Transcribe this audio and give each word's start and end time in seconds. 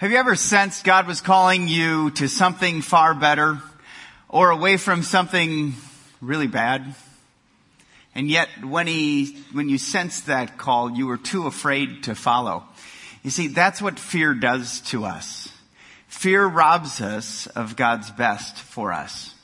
Have 0.00 0.12
you 0.12 0.16
ever 0.16 0.34
sensed 0.34 0.84
God 0.84 1.06
was 1.06 1.20
calling 1.20 1.68
you 1.68 2.10
to 2.12 2.26
something 2.26 2.80
far 2.80 3.12
better 3.12 3.60
or 4.30 4.48
away 4.48 4.78
from 4.78 5.02
something 5.02 5.74
really 6.22 6.46
bad? 6.46 6.94
And 8.14 8.26
yet 8.26 8.48
when 8.64 8.86
he, 8.86 9.36
when 9.52 9.68
you 9.68 9.76
sensed 9.76 10.28
that 10.28 10.56
call, 10.56 10.90
you 10.90 11.06
were 11.06 11.18
too 11.18 11.46
afraid 11.46 12.04
to 12.04 12.14
follow. 12.14 12.64
You 13.22 13.28
see, 13.28 13.48
that's 13.48 13.82
what 13.82 13.98
fear 13.98 14.32
does 14.32 14.80
to 14.86 15.04
us. 15.04 15.52
Fear 16.08 16.46
robs 16.46 17.02
us 17.02 17.46
of 17.48 17.76
God's 17.76 18.10
best 18.10 18.56
for 18.56 18.94
us. 18.94 19.34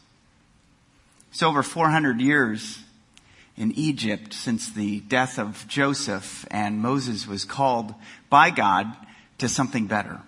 It's 1.32 1.42
over 1.42 1.62
400 1.62 2.18
years 2.18 2.82
in 3.58 3.72
Egypt 3.72 4.32
since 4.32 4.70
the 4.70 5.00
death 5.00 5.38
of 5.38 5.68
Joseph 5.68 6.46
and 6.50 6.78
Moses 6.78 7.26
was 7.26 7.44
called 7.44 7.94
by 8.30 8.48
God 8.48 8.86
to 9.36 9.50
something 9.50 9.86
better. 9.86 10.22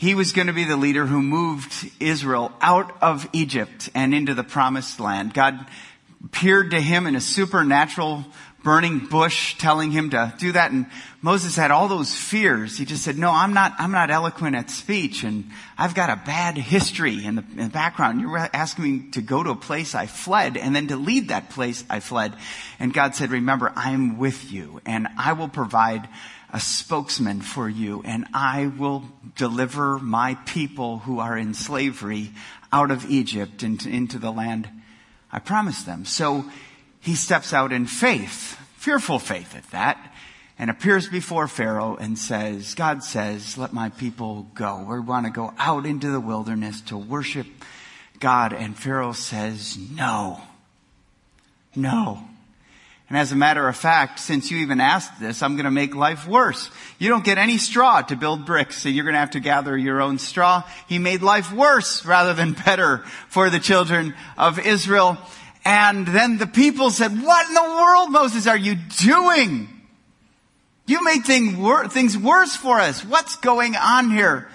He 0.00 0.14
was 0.14 0.32
going 0.32 0.46
to 0.46 0.54
be 0.54 0.64
the 0.64 0.78
leader 0.78 1.04
who 1.04 1.20
moved 1.20 1.90
Israel 2.00 2.52
out 2.62 2.96
of 3.02 3.28
Egypt 3.34 3.90
and 3.94 4.14
into 4.14 4.32
the 4.32 4.42
promised 4.42 4.98
land. 4.98 5.34
God 5.34 5.66
appeared 6.24 6.70
to 6.70 6.80
him 6.80 7.06
in 7.06 7.16
a 7.16 7.20
supernatural 7.20 8.24
burning 8.62 8.98
bush 8.98 9.56
telling 9.58 9.90
him 9.90 10.10
to 10.10 10.32
do 10.38 10.52
that. 10.52 10.70
And 10.70 10.86
Moses 11.22 11.56
had 11.56 11.70
all 11.70 11.88
those 11.88 12.14
fears. 12.14 12.76
He 12.76 12.84
just 12.84 13.02
said, 13.02 13.16
no, 13.16 13.30
I'm 13.30 13.54
not, 13.54 13.74
I'm 13.78 13.92
not 13.92 14.10
eloquent 14.10 14.56
at 14.56 14.70
speech 14.70 15.24
and 15.24 15.50
I've 15.78 15.94
got 15.94 16.10
a 16.10 16.22
bad 16.26 16.56
history 16.58 17.24
in 17.24 17.36
the, 17.36 17.44
in 17.52 17.64
the 17.64 17.68
background. 17.68 18.20
You're 18.20 18.36
asking 18.36 18.84
me 18.84 19.10
to 19.12 19.22
go 19.22 19.42
to 19.42 19.50
a 19.50 19.56
place 19.56 19.94
I 19.94 20.06
fled 20.06 20.56
and 20.56 20.74
then 20.76 20.88
to 20.88 20.96
lead 20.96 21.28
that 21.28 21.50
place 21.50 21.84
I 21.88 22.00
fled. 22.00 22.34
And 22.78 22.92
God 22.92 23.14
said, 23.14 23.30
remember, 23.30 23.72
I'm 23.74 24.18
with 24.18 24.52
you 24.52 24.80
and 24.84 25.08
I 25.18 25.32
will 25.32 25.48
provide 25.48 26.08
a 26.52 26.60
spokesman 26.60 27.40
for 27.40 27.68
you 27.68 28.02
and 28.04 28.26
I 28.34 28.66
will 28.66 29.04
deliver 29.36 29.98
my 29.98 30.34
people 30.46 30.98
who 30.98 31.18
are 31.20 31.36
in 31.36 31.54
slavery 31.54 32.30
out 32.72 32.90
of 32.90 33.08
Egypt 33.10 33.62
into, 33.62 33.88
into 33.88 34.18
the 34.18 34.30
land 34.30 34.68
I 35.32 35.38
promised 35.38 35.86
them. 35.86 36.04
So 36.04 36.44
he 37.00 37.14
steps 37.14 37.52
out 37.52 37.72
in 37.72 37.86
faith, 37.86 38.58
fearful 38.76 39.18
faith 39.18 39.56
at 39.56 39.70
that, 39.70 40.14
and 40.58 40.68
appears 40.68 41.08
before 41.08 41.48
Pharaoh 41.48 41.96
and 41.96 42.18
says, 42.18 42.74
God 42.74 43.02
says, 43.02 43.56
let 43.56 43.72
my 43.72 43.88
people 43.88 44.46
go. 44.54 44.84
We 44.86 45.00
want 45.00 45.24
to 45.24 45.32
go 45.32 45.54
out 45.56 45.86
into 45.86 46.10
the 46.10 46.20
wilderness 46.20 46.82
to 46.82 46.98
worship 46.98 47.46
God. 48.18 48.52
And 48.52 48.76
Pharaoh 48.76 49.12
says, 49.12 49.78
no, 49.78 50.42
no. 51.74 52.22
And 53.08 53.18
as 53.18 53.32
a 53.32 53.36
matter 53.36 53.66
of 53.66 53.76
fact, 53.76 54.20
since 54.20 54.52
you 54.52 54.58
even 54.58 54.80
asked 54.80 55.18
this, 55.18 55.42
I'm 55.42 55.56
going 55.56 55.64
to 55.64 55.70
make 55.70 55.96
life 55.96 56.28
worse. 56.28 56.70
You 56.98 57.08
don't 57.08 57.24
get 57.24 57.38
any 57.38 57.58
straw 57.58 58.02
to 58.02 58.14
build 58.14 58.46
bricks, 58.46 58.80
so 58.82 58.88
you're 58.88 59.04
going 59.04 59.14
to 59.14 59.20
have 59.20 59.30
to 59.30 59.40
gather 59.40 59.76
your 59.76 60.00
own 60.00 60.18
straw. 60.18 60.62
He 60.88 60.98
made 60.98 61.20
life 61.20 61.52
worse 61.52 62.04
rather 62.04 62.34
than 62.34 62.52
better 62.52 62.98
for 63.28 63.50
the 63.50 63.58
children 63.58 64.14
of 64.38 64.60
Israel. 64.60 65.18
And 65.64 66.06
then 66.06 66.38
the 66.38 66.46
people 66.46 66.90
said, 66.90 67.22
what 67.22 67.48
in 67.48 67.54
the 67.54 67.62
world, 67.62 68.10
Moses, 68.10 68.46
are 68.46 68.56
you 68.56 68.74
doing? 68.74 69.68
You 70.86 71.04
made 71.04 71.24
things 71.24 72.16
worse 72.18 72.56
for 72.56 72.80
us. 72.80 73.04
What's 73.04 73.36
going 73.36 73.76
on 73.76 74.10
here? 74.10 74.48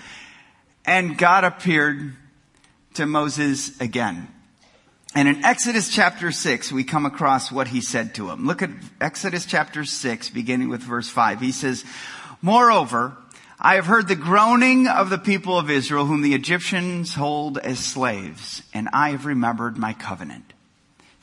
And 0.85 1.17
God 1.17 1.43
appeared 1.43 2.15
to 2.95 3.05
Moses 3.05 3.79
again. 3.79 4.27
And 5.13 5.29
in 5.29 5.45
Exodus 5.45 5.89
chapter 5.89 6.31
6, 6.31 6.71
we 6.73 6.83
come 6.83 7.05
across 7.05 7.51
what 7.51 7.69
he 7.69 7.79
said 7.79 8.15
to 8.15 8.29
him. 8.29 8.45
Look 8.45 8.61
at 8.61 8.69
Exodus 8.99 9.45
chapter 9.45 9.85
6, 9.85 10.29
beginning 10.31 10.67
with 10.67 10.81
verse 10.81 11.07
5. 11.07 11.39
He 11.39 11.53
says, 11.53 11.85
Moreover, 12.41 13.15
I 13.57 13.75
have 13.75 13.85
heard 13.85 14.09
the 14.09 14.15
groaning 14.15 14.87
of 14.89 15.09
the 15.09 15.17
people 15.17 15.57
of 15.57 15.69
Israel, 15.69 16.05
whom 16.05 16.21
the 16.21 16.33
Egyptians 16.33 17.15
hold 17.15 17.57
as 17.57 17.79
slaves, 17.79 18.63
and 18.73 18.89
I 18.91 19.11
have 19.11 19.25
remembered 19.25 19.77
my 19.77 19.93
covenant. 19.93 20.51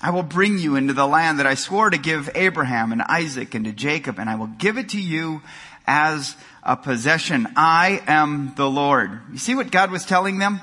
I 0.00 0.10
will 0.10 0.22
bring 0.22 0.58
you 0.58 0.76
into 0.76 0.92
the 0.92 1.06
land 1.06 1.38
that 1.38 1.46
I 1.46 1.54
swore 1.54 1.90
to 1.90 1.98
give 1.98 2.30
Abraham 2.34 2.92
and 2.92 3.02
Isaac 3.02 3.54
and 3.54 3.64
to 3.64 3.72
Jacob, 3.72 4.18
and 4.18 4.28
I 4.28 4.36
will 4.36 4.46
give 4.46 4.76
it 4.76 4.90
to 4.90 5.00
you 5.00 5.42
as 5.86 6.36
a 6.62 6.76
possession. 6.76 7.46
I 7.56 8.02
am 8.06 8.52
the 8.56 8.68
Lord. 8.68 9.20
You 9.32 9.38
see 9.38 9.54
what 9.54 9.70
God 9.70 9.90
was 9.90 10.04
telling 10.04 10.38
them? 10.38 10.60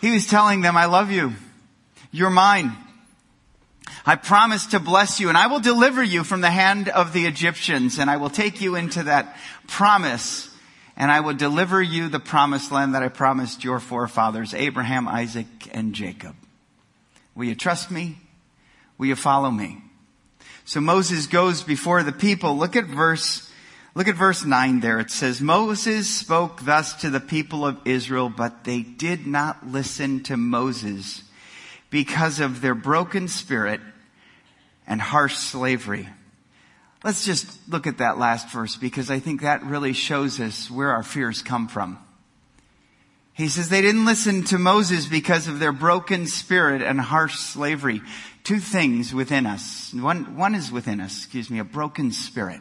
He 0.00 0.12
was 0.12 0.26
telling 0.26 0.62
them, 0.62 0.76
I 0.76 0.86
love 0.86 1.10
you. 1.10 1.34
You're 2.10 2.30
mine. 2.30 2.72
I 4.06 4.16
promise 4.16 4.66
to 4.66 4.80
bless 4.80 5.18
you 5.18 5.30
and 5.30 5.38
I 5.38 5.46
will 5.46 5.60
deliver 5.60 6.02
you 6.02 6.24
from 6.24 6.42
the 6.42 6.50
hand 6.50 6.90
of 6.90 7.14
the 7.14 7.24
Egyptians 7.24 7.98
and 7.98 8.10
I 8.10 8.18
will 8.18 8.28
take 8.28 8.60
you 8.60 8.76
into 8.76 9.04
that 9.04 9.36
promise 9.66 10.50
and 10.96 11.10
I 11.10 11.20
will 11.20 11.34
deliver 11.34 11.82
you 11.82 12.08
the 12.08 12.20
promised 12.20 12.70
land 12.70 12.94
that 12.94 13.02
I 13.02 13.08
promised 13.08 13.64
your 13.64 13.80
forefathers, 13.80 14.52
Abraham, 14.52 15.08
Isaac, 15.08 15.46
and 15.72 15.94
Jacob. 15.94 16.36
Will 17.34 17.46
you 17.46 17.54
trust 17.54 17.90
me? 17.90 18.18
Will 18.98 19.06
you 19.06 19.16
follow 19.16 19.50
me? 19.50 19.82
So 20.64 20.80
Moses 20.80 21.26
goes 21.26 21.62
before 21.62 22.02
the 22.02 22.12
people. 22.12 22.56
Look 22.56 22.76
at 22.76 22.86
verse 22.86 23.50
Look 23.96 24.08
at 24.08 24.16
verse 24.16 24.44
9 24.44 24.80
there. 24.80 24.98
It 24.98 25.12
says, 25.12 25.40
Moses 25.40 26.08
spoke 26.08 26.62
thus 26.62 26.94
to 27.02 27.10
the 27.10 27.20
people 27.20 27.64
of 27.64 27.78
Israel, 27.84 28.28
but 28.28 28.64
they 28.64 28.82
did 28.82 29.24
not 29.24 29.68
listen 29.68 30.24
to 30.24 30.36
Moses 30.36 31.22
because 31.90 32.40
of 32.40 32.60
their 32.60 32.74
broken 32.74 33.28
spirit 33.28 33.80
and 34.84 35.00
harsh 35.00 35.36
slavery. 35.36 36.08
Let's 37.04 37.24
just 37.24 37.46
look 37.68 37.86
at 37.86 37.98
that 37.98 38.18
last 38.18 38.50
verse 38.50 38.76
because 38.76 39.10
I 39.10 39.20
think 39.20 39.42
that 39.42 39.62
really 39.62 39.92
shows 39.92 40.40
us 40.40 40.68
where 40.68 40.90
our 40.90 41.04
fears 41.04 41.40
come 41.42 41.68
from. 41.68 41.98
He 43.32 43.48
says 43.48 43.68
they 43.68 43.82
didn't 43.82 44.06
listen 44.06 44.42
to 44.44 44.58
Moses 44.58 45.06
because 45.06 45.46
of 45.46 45.60
their 45.60 45.72
broken 45.72 46.26
spirit 46.26 46.82
and 46.82 47.00
harsh 47.00 47.36
slavery. 47.36 48.00
Two 48.44 48.58
things 48.58 49.14
within 49.14 49.46
us. 49.46 49.92
One, 49.94 50.36
one 50.36 50.54
is 50.54 50.70
within 50.70 51.00
us, 51.00 51.16
excuse 51.16 51.50
me, 51.50 51.58
a 51.58 51.64
broken 51.64 52.12
spirit. 52.12 52.60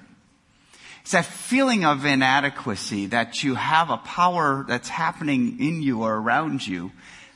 It's 1.02 1.12
that 1.12 1.26
feeling 1.26 1.84
of 1.84 2.06
inadequacy 2.06 3.08
that 3.08 3.44
you 3.44 3.56
have 3.56 3.90
a 3.90 3.98
power 3.98 4.64
that's 4.66 4.88
happening 4.88 5.60
in 5.60 5.82
you 5.82 6.04
or 6.04 6.16
around 6.16 6.66
you 6.66 6.94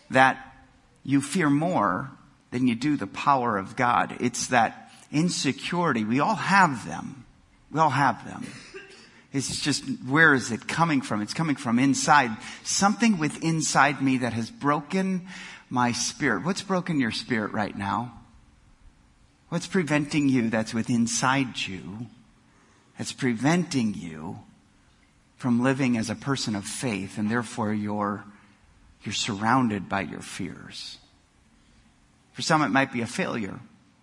that 0.10 0.38
you 1.04 1.20
fear 1.20 1.50
more 1.50 2.10
than 2.52 2.68
you 2.68 2.76
do 2.76 2.96
the 2.96 3.08
power 3.08 3.58
of 3.58 3.76
God. 3.76 4.16
It's 4.22 4.48
that 4.48 4.92
insecurity. 5.12 6.06
We 6.06 6.22
all 6.22 6.36
have 6.36 6.88
them. 6.88 7.26
We 7.70 7.82
all 7.82 7.90
have 7.90 8.26
them. 8.26 8.46
It's 9.34 9.60
just, 9.60 9.84
where 10.08 10.34
is 10.34 10.54
it 10.54 10.70
coming 10.70 11.02
from? 11.02 11.22
It's 11.22 11.34
coming 11.34 11.58
from 11.58 11.80
inside. 11.80 12.32
Something 12.64 13.18
with 13.18 13.44
inside 13.44 14.02
me 14.02 14.20
that 14.20 14.32
has 14.32 14.50
broken 14.50 15.28
my 15.70 15.92
spirit. 15.92 16.46
What's 16.46 16.62
broken 16.62 17.02
your 17.02 17.12
spirit 17.12 17.52
right 17.52 17.78
now? 17.78 18.17
What's 19.50 19.68
preventing 19.68 20.28
you 20.28 20.50
that's 20.50 20.74
with 20.74 20.90
inside 20.90 21.58
you 21.60 22.08
that's 22.98 23.14
preventing 23.14 23.94
you 23.94 24.40
from 25.38 25.62
living 25.62 25.98
as 25.98 26.10
a 26.10 26.16
person 26.16 26.56
of 26.56 26.66
faith 26.66 27.18
and 27.18 27.30
therefore 27.30 27.74
you're, 27.74 28.24
you're 29.04 29.14
surrounded 29.14 29.88
by 29.88 30.02
your 30.02 30.22
fears. 30.22 30.98
For 32.34 32.42
some 32.42 32.62
it 32.62 32.70
might 32.70 32.92
be 32.92 33.02
a 33.02 33.08
failure. 33.08 33.60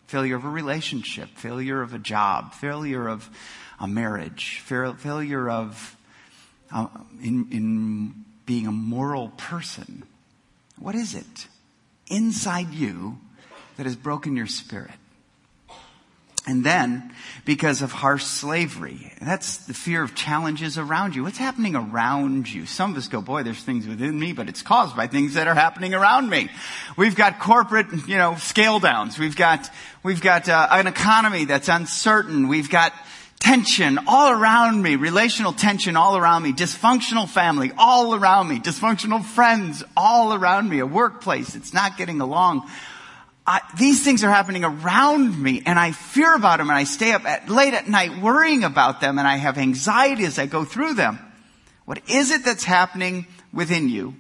Failure 0.07 0.37
of 0.37 0.45
a 0.45 0.49
relationship, 0.49 1.29
failure 1.31 1.83
of 1.83 1.93
a 1.93 1.99
job, 1.99 2.55
failure 2.55 3.09
of 3.09 3.29
a 3.81 3.89
marriage, 3.89 4.61
failure 4.61 5.51
of 5.51 5.97
uh, 6.73 6.87
in, 7.23 7.49
in 7.51 8.25
being 8.47 8.67
a 8.67 8.73
moral 8.73 9.29
person. 9.31 10.05
What 10.79 10.95
is 10.95 11.15
it 11.15 11.49
inside 12.07 12.73
you 12.73 13.19
that 13.77 13.87
has 13.87 13.97
broken 13.97 14.37
your 14.37 14.47
spirit? 14.47 14.91
And 16.47 16.63
then, 16.63 17.11
because 17.47 17.81
of 17.81 17.91
harsh 17.91 18.23
slavery, 18.23 19.13
that's 19.19 19.59
the 19.65 19.73
fear 19.73 20.03
of 20.03 20.15
challenges 20.15 20.77
around 20.77 21.17
you. 21.17 21.23
What's 21.23 21.39
happening 21.39 21.75
around 21.75 22.53
you? 22.53 22.67
Some 22.67 22.91
of 22.91 22.99
us 22.99 23.09
go, 23.09 23.23
boy, 23.23 23.45
there's 23.45 23.63
things 23.63 23.87
within 23.87 24.21
me, 24.21 24.35
but 24.35 24.51
it's 24.51 24.61
caused 24.61 24.95
by 24.95 25.07
things 25.07 25.35
that 25.35 25.49
are 25.49 25.55
happening 25.55 25.95
around 25.95 26.29
me. 26.29 26.51
We've 26.99 27.17
got 27.17 27.39
corporate, 27.39 27.87
you 28.07 28.19
know, 28.19 28.37
scale 28.37 28.79
downs. 28.79 29.19
We've 29.19 29.37
got, 29.37 29.71
we've 30.03 30.21
got 30.21 30.47
uh, 30.47 30.69
an 30.71 30.87
economy 30.87 31.47
that's 31.47 31.69
uncertain. 31.69 32.49
We've 32.49 32.69
got 32.69 32.93
tension 33.41 33.99
all 34.07 34.31
around 34.31 34.83
me, 34.83 34.97
relational 34.97 35.55
tension 35.55 35.97
all 35.97 36.15
around 36.15 36.43
me, 36.43 36.53
dysfunctional 36.53 37.27
family 37.27 37.73
all 37.79 38.15
around 38.15 38.49
me, 38.49 38.59
dysfunctional 38.59 39.25
friends 39.25 39.83
all 39.97 40.35
around 40.35 40.69
me, 40.69 40.81
a 40.81 40.87
workplace 40.87 41.55
that's 41.55 41.73
not 41.73 41.97
getting 41.97 42.21
along 42.21 42.69
I, 43.47 43.61
these 43.79 44.03
things 44.03 44.25
are 44.25 44.31
happening 44.31 44.65
around 44.65 45.41
me 45.41 45.63
and 45.67 45.79
I 45.79 45.93
fear 45.93 46.35
about 46.35 46.59
them 46.59 46.71
and 46.71 46.79
I 46.79 46.85
stay 46.85 47.13
up 47.13 47.27
at, 47.27 47.51
late 47.51 47.75
at 47.75 47.87
night 47.87 48.23
worrying 48.23 48.65
about 48.65 49.01
them 49.01 49.19
and 49.19 49.29
I 49.29 49.37
have 49.37 49.59
anxiety 49.59 50.25
as 50.25 50.39
I 50.39 50.47
go 50.47 50.65
through 50.65 50.95
them. 50.95 51.19
What 51.85 52.09
is 52.09 52.31
it 52.31 52.45
that's 52.45 52.65
happening 52.65 53.27
within 53.53 53.91
you? 53.91 54.15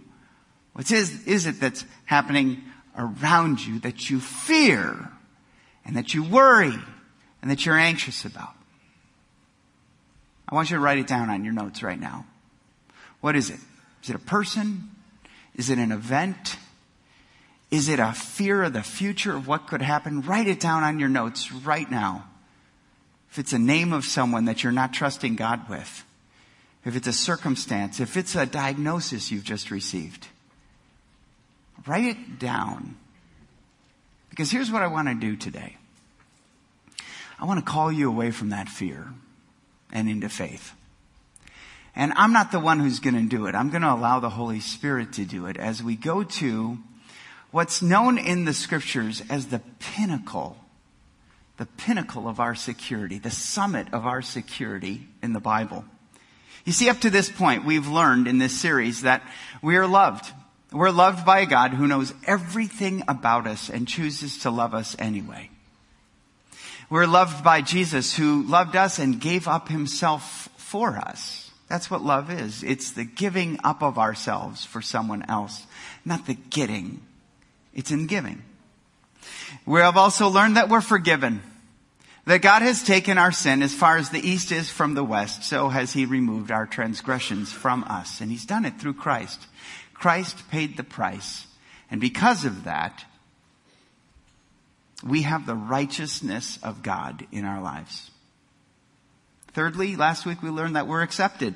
What 0.75 0.91
is, 0.91 1.27
is 1.27 1.47
it 1.47 1.59
that's 1.59 1.85
happening 2.05 2.63
around 2.99 3.65
you 3.65 3.79
that 3.81 4.11
you 4.11 4.21
fear 4.21 5.11
and 5.87 5.97
that 5.97 6.13
you 6.13 6.23
worry 6.23 6.79
and 7.41 7.51
that 7.51 7.65
you're 7.65 7.79
anxious 7.79 8.27
about? 8.27 8.53
I 10.47 10.55
want 10.55 10.71
you 10.71 10.77
to 10.77 10.83
write 10.83 10.99
it 10.99 11.07
down 11.07 11.31
on 11.31 11.45
your 11.45 11.55
notes 11.55 11.83
right 11.83 11.99
now. 11.99 12.27
What 13.23 13.37
is 13.37 13.49
it? 13.49 13.61
Is 14.03 14.11
it 14.11 14.17
a 14.17 14.19
person? 14.19 14.91
Is 15.55 15.71
it 15.71 15.79
an 15.79 15.93
event? 15.93 16.59
Is 17.71 17.89
it 17.89 17.99
a 17.99 18.13
fear 18.13 18.63
of 18.63 18.73
the 18.73 18.83
future 18.83 19.35
of 19.35 19.49
what 19.49 19.67
could 19.67 19.83
happen? 19.83 20.23
Write 20.23 20.47
it 20.47 20.61
down 20.61 20.85
on 20.85 20.99
your 20.99 21.09
notes 21.09 21.53
right 21.53 21.91
now. 21.91 22.29
If 23.31 23.39
it's 23.39 23.53
a 23.53 23.59
name 23.59 23.93
of 23.93 24.05
someone 24.05 24.45
that 24.45 24.63
you're 24.63 24.73
not 24.73 24.93
trusting 24.93 25.35
God 25.35 25.69
with, 25.69 26.05
if 26.85 26.95
it's 26.95 27.09
a 27.09 27.13
circumstance, 27.13 27.99
if 27.99 28.17
it's 28.17 28.37
a 28.37 28.47
diagnosis 28.47 29.31
you've 29.31 29.45
just 29.45 29.71
received, 29.71 30.29
write 31.87 32.05
it 32.05 32.39
down. 32.39 32.97
Because 34.31 34.51
here's 34.51 34.71
what 34.71 34.83
I 34.83 34.87
want 34.87 35.09
to 35.09 35.15
do 35.15 35.35
today. 35.35 35.77
I 37.41 37.47
want 37.47 37.65
to 37.65 37.71
call 37.71 37.91
you 37.91 38.09
away 38.09 38.31
from 38.31 38.51
that 38.51 38.69
fear 38.69 39.09
and 39.93 40.09
into 40.09 40.29
faith. 40.29 40.73
And 41.97 42.13
I'm 42.17 42.33
not 42.33 42.53
the 42.53 42.61
one 42.61 42.81
who's 42.81 43.01
going 43.01 43.15
to 43.15 43.29
do 43.29 43.47
it. 43.47 43.55
I'm 43.55 43.71
going 43.71 43.83
to 43.83 43.93
allow 43.93 44.21
the 44.21 44.31
Holy 44.31 44.61
Spirit 44.61 45.15
to 45.15 45.25
do 45.25 45.47
it 45.47 45.57
as 45.57 45.83
we 45.83 45.97
go 45.97 46.25
to 46.25 46.79
what's 47.55 47.81
known 47.81 48.19
in 48.19 48.45
the 48.45 48.53
scriptures 48.53 49.23
as 49.31 49.47
the 49.47 49.61
pinnacle, 49.79 50.57
the 51.57 51.67
pinnacle 51.67 52.27
of 52.27 52.41
our 52.41 52.57
security, 52.57 53.17
the 53.17 53.31
summit 53.31 53.87
of 53.93 54.05
our 54.05 54.21
security 54.21 55.07
in 55.23 55.33
the 55.33 55.39
Bible. 55.39 55.85
You 56.65 56.73
see, 56.73 56.89
up 56.89 56.99
to 57.03 57.11
this 57.11 57.31
point, 57.31 57.65
we've 57.65 57.87
learned 57.87 58.27
in 58.27 58.39
this 58.39 58.61
series 58.61 59.03
that 59.03 59.23
we 59.63 59.77
are 59.77 59.87
loved. 59.87 60.33
We're 60.73 60.91
loved 60.91 61.25
by 61.25 61.41
a 61.41 61.47
God 61.47 61.71
who 61.71 61.87
knows 61.87 62.13
everything 62.27 63.05
about 63.07 63.47
us 63.47 63.71
and 63.71 63.87
chooses 63.87 64.39
to 64.39 64.51
love 64.51 64.75
us 64.75 64.97
anyway. 64.99 65.49
We're 66.91 67.07
loved 67.07 67.45
by 67.45 67.61
Jesus 67.61 68.17
who 68.17 68.43
loved 68.43 68.75
us 68.75 68.99
and 68.99 69.21
gave 69.21 69.47
up 69.47 69.69
himself 69.69 70.49
for 70.57 70.97
us. 70.97 71.53
That's 71.69 71.89
what 71.89 72.03
love 72.03 72.33
is. 72.33 72.65
It's 72.65 72.91
the 72.91 73.05
giving 73.05 73.61
up 73.63 73.81
of 73.81 73.97
ourselves 73.97 74.65
for 74.65 74.83
someone 74.83 75.25
else, 75.29 75.69
not 76.05 76.27
the 76.27 76.35
getting 76.35 77.01
it's 77.75 77.91
in 77.91 78.07
giving. 78.07 78.43
We 79.67 79.81
have 79.81 79.97
also 79.97 80.29
learned 80.29 80.57
that 80.57 80.69
we're 80.69 80.81
forgiven. 80.81 81.43
That 82.27 82.41
God 82.41 82.63
has 82.63 82.83
taken 82.83 83.19
our 83.19 83.33
sin 83.33 83.63
as 83.63 83.75
far 83.75 83.99
as 83.99 84.09
the 84.09 84.27
east 84.27 84.51
is 84.51 84.71
from 84.71 84.95
the 84.95 85.05
west, 85.05 85.45
so 85.45 85.69
has 85.69 85.93
He 85.93 86.07
removed 86.07 86.51
our 86.51 86.67
transgressions 86.67 87.53
from 87.53 87.85
us. 87.85 88.21
And 88.21 88.31
He's 88.31 88.47
done 88.47 88.65
it 88.65 88.81
through 88.81 88.95
Christ. 88.95 89.47
Christ 89.93 90.49
paid 90.51 90.77
the 90.77 90.85
price. 90.85 91.47
And 91.91 92.01
because 92.01 92.45
of 92.45 92.65
that, 92.65 93.05
we 95.03 95.23
have 95.23 95.45
the 95.45 95.55
righteousness 95.55 96.59
of 96.63 96.83
God 96.83 97.27
in 97.31 97.45
our 97.45 97.61
lives. 97.61 98.11
Thirdly, 99.53 99.95
last 99.95 100.25
week 100.25 100.43
we 100.43 100.49
learned 100.51 100.77
that 100.77 100.87
we're 100.87 101.03
accepted 101.03 101.55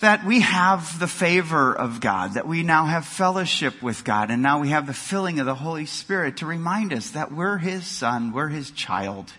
that 0.00 0.24
we 0.24 0.40
have 0.40 0.98
the 1.00 1.08
favor 1.08 1.74
of 1.74 2.00
God, 2.00 2.34
that 2.34 2.46
we 2.46 2.62
now 2.62 2.86
have 2.86 3.04
fellowship 3.04 3.82
with 3.82 4.04
God, 4.04 4.30
and 4.30 4.42
now 4.42 4.60
we 4.60 4.68
have 4.68 4.86
the 4.86 4.94
filling 4.94 5.40
of 5.40 5.46
the 5.46 5.54
Holy 5.54 5.86
Spirit 5.86 6.38
to 6.38 6.46
remind 6.46 6.92
us 6.92 7.10
that 7.10 7.32
we're 7.32 7.58
His 7.58 7.86
son, 7.86 8.32
we're 8.32 8.48
His 8.48 8.70
child. 8.70 9.32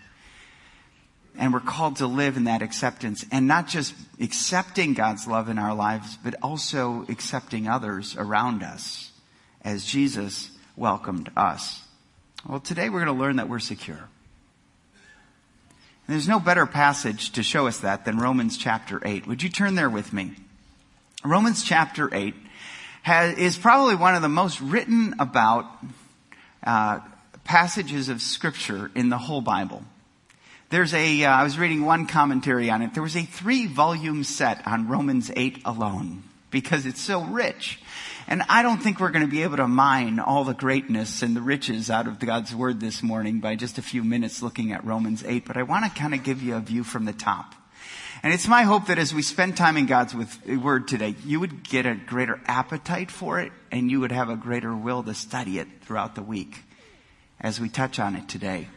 And 1.38 1.54
we're 1.54 1.62
called 1.62 1.98
to 1.98 2.08
live 2.08 2.36
in 2.36 2.46
that 2.46 2.62
acceptance 2.62 3.26
and 3.32 3.48
not 3.48 3.68
just 3.68 3.94
accepting 4.20 4.94
God's 4.94 5.26
love 5.26 5.48
in 5.48 5.58
our 5.58 5.74
lives, 5.74 6.18
but 6.22 6.36
also 6.44 7.06
accepting 7.08 7.70
others 7.70 8.18
around 8.18 8.62
us 8.62 9.12
as 9.62 9.86
Jesus 9.86 10.52
welcomed 10.76 11.32
us. 11.38 11.82
Well, 12.46 12.60
today 12.60 12.90
we're 12.90 13.06
going 13.06 13.18
to 13.18 13.22
learn 13.22 13.38
that 13.38 13.48
we're 13.48 13.60
secure. 13.60 13.96
And 13.96 16.16
there's 16.16 16.28
no 16.28 16.42
better 16.42 16.66
passage 16.66 17.32
to 17.34 17.44
show 17.44 17.68
us 17.68 17.80
that 17.80 18.04
than 18.04 18.18
Romans 18.18 18.58
chapter 18.58 19.02
8. 19.06 19.26
Would 19.28 19.42
you 19.42 19.50
turn 19.50 19.76
there 19.76 19.90
with 19.90 20.12
me? 20.12 20.34
Romans 21.26 21.64
chapter 21.64 22.14
8 22.14 22.34
has, 23.02 23.38
is 23.38 23.58
probably 23.58 23.96
one 23.96 24.16
of 24.16 24.22
the 24.22 24.30
most 24.30 24.62
written 24.62 25.16
about 25.20 25.66
uh, 26.64 27.00
passages 27.44 28.08
of 28.08 28.22
scripture 28.22 28.90
in 28.96 29.10
the 29.10 29.18
whole 29.18 29.42
Bible. 29.42 29.84
There's 30.70 30.94
a. 30.94 31.26
Uh, 31.26 31.32
I 31.32 31.44
was 31.44 31.58
reading 31.58 31.84
one 31.84 32.06
commentary 32.06 32.70
on 32.70 32.82
it. 32.82 32.94
There 32.94 33.04
was 33.04 33.18
a 33.18 33.24
three 33.24 33.66
volume 33.66 34.24
set 34.24 34.66
on 34.66 34.88
Romans 34.88 35.30
8 35.36 35.64
alone 35.66 36.24
because 36.52 36.86
it's 36.86 37.02
so 37.02 37.22
rich. 37.24 37.82
And 38.28 38.44
I 38.48 38.62
don't 38.62 38.78
think 38.78 39.00
we're 39.00 39.12
going 39.12 39.26
to 39.26 39.32
be 39.32 39.44
able 39.44 39.58
to 39.58 39.68
mine 39.68 40.20
all 40.20 40.44
the 40.44 40.54
greatness 40.54 41.22
and 41.24 41.36
the 41.36 41.42
riches 41.42 41.90
out 41.90 42.08
of 42.08 42.20
God's 42.20 42.56
word 42.56 42.80
this 42.80 43.02
morning 43.02 43.40
by 43.40 43.56
just 43.56 43.78
a 43.78 43.82
few 43.82 44.04
minutes 44.04 44.42
looking 44.42 44.72
at 44.72 44.86
Romans 44.86 45.24
8, 45.26 45.46
but 45.46 45.58
I 45.58 45.64
want 45.64 45.86
to 45.86 46.00
kind 46.00 46.14
of 46.14 46.24
give 46.24 46.42
you 46.44 46.56
a 46.56 46.60
view 46.60 46.84
from 46.84 47.06
the 47.06 47.14
top. 47.14 47.56
And 48.22 48.34
it's 48.34 48.48
my 48.48 48.64
hope 48.64 48.88
that 48.88 49.00
as 49.00 49.14
we 49.14 49.22
spend 49.22 49.56
time 49.56 49.78
in 49.78 49.86
God's 49.86 50.14
word 50.46 50.88
today, 50.88 51.16
you 51.26 51.40
would 51.40 51.64
get 51.64 51.86
a 51.86 51.96
greater 51.96 52.42
appetite 52.46 53.12
for 53.12 53.40
it 53.40 53.54
and 53.72 53.90
you 53.90 54.02
would 54.02 54.12
have 54.12 54.30
a 54.30 54.36
greater 54.36 54.76
will 54.76 55.04
to 55.04 55.14
study 55.14 55.58
it 55.58 55.68
throughout 55.82 56.16
the 56.16 56.24
week 56.24 56.64
as 57.40 57.62
we 57.62 57.70
touch 57.70 57.98
on 57.98 58.16
it 58.16 58.28
today. 58.28 58.68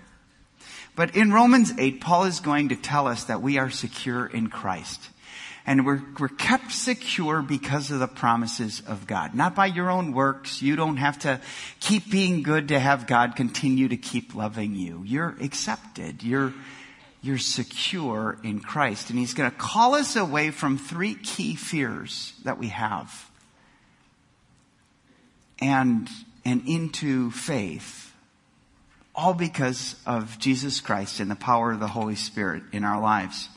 But 0.95 1.17
in 1.17 1.33
Romans 1.33 1.73
8, 1.77 2.01
Paul 2.01 2.25
is 2.25 2.41
going 2.41 2.69
to 2.69 2.77
tell 2.77 3.09
us 3.09 3.25
that 3.25 3.43
we 3.43 3.59
are 3.59 3.71
secure 3.71 4.27
in 4.27 4.49
Christ. 4.49 5.01
And 5.65 5.87
we're, 5.87 6.03
we're 6.19 6.29
kept 6.29 6.73
secure 6.73 7.41
because 7.41 7.91
of 7.91 8.01
the 8.01 8.09
promises 8.09 8.83
of 8.87 9.07
God. 9.07 9.35
Not 9.35 9.55
by 9.55 9.67
your 9.67 9.91
own 9.91 10.13
works. 10.13 10.61
You 10.61 10.77
don't 10.77 10.97
have 10.97 11.21
to 11.21 11.41
keep 11.81 12.11
being 12.11 12.43
good 12.43 12.69
to 12.69 12.79
have 12.79 13.07
God 13.07 13.37
continue 13.37 13.89
to 13.89 13.97
keep 13.97 14.35
loving 14.35 14.75
you. 14.75 15.03
You're 15.05 15.37
accepted. 15.41 16.23
You're, 16.23 16.53
you're 17.23 17.39
secure 17.39 18.39
in 18.43 18.59
Christ. 18.59 19.11
And 19.11 19.19
he's 19.19 19.33
going 19.33 19.51
to 19.51 19.57
call 19.57 19.95
us 19.95 20.17
away 20.17 20.51
from 20.51 20.77
three 20.77 21.15
key 21.15 21.55
fears 21.55 22.35
that 22.45 22.59
we 22.59 22.69
have 22.69 23.31
and, 25.61 26.09
and 26.45 26.67
into 26.67 27.31
faith, 27.31 28.13
all 29.15 29.35
because 29.35 29.95
of 30.05 30.39
Jesus 30.41 30.81
Christ 30.81 31.21
and 31.21 31.31
the 31.31 31.37
power 31.37 31.71
of 31.71 31.79
the 31.79 31.87
Holy 31.87 32.17
Spirit 32.17 32.65
in 32.73 32.83
our 32.83 33.01
lives. 33.01 33.49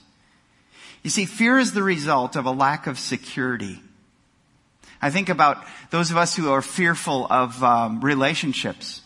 You 1.01 1.09
see, 1.09 1.25
fear 1.25 1.57
is 1.57 1.73
the 1.73 1.83
result 1.83 2.35
of 2.35 2.45
a 2.45 2.51
lack 2.51 2.85
of 2.85 2.99
security. 2.99 3.79
I 5.01 5.09
think 5.09 5.29
about 5.29 5.63
those 5.89 6.11
of 6.11 6.17
us 6.17 6.35
who 6.35 6.51
are 6.51 6.61
fearful 6.61 7.27
of 7.29 7.63
um, 7.63 8.01
relationships 8.01 9.01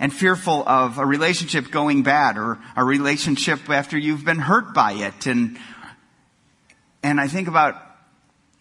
and 0.00 0.12
fearful 0.12 0.66
of 0.66 0.98
a 0.98 1.04
relationship 1.04 1.70
going 1.70 2.02
bad 2.02 2.38
or 2.38 2.58
a 2.74 2.82
relationship 2.82 3.68
after 3.68 3.98
you've 3.98 4.24
been 4.24 4.38
hurt 4.38 4.72
by 4.72 4.92
it. 4.92 5.26
And, 5.26 5.58
and 7.02 7.20
I 7.20 7.28
think 7.28 7.46
about 7.46 7.76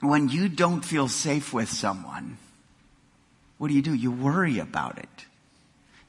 when 0.01 0.27
you 0.27 0.50
don't 0.50 0.81
feel 0.81 1.08
safe 1.08 1.53
with 1.53 1.69
someone, 1.69 2.38
what 3.58 3.69
do 3.69 3.74
you 3.74 3.81
do? 3.81 3.93
You 3.93 4.12
worry 4.12 4.60
about 4.60 5.00
it. 5.00 5.10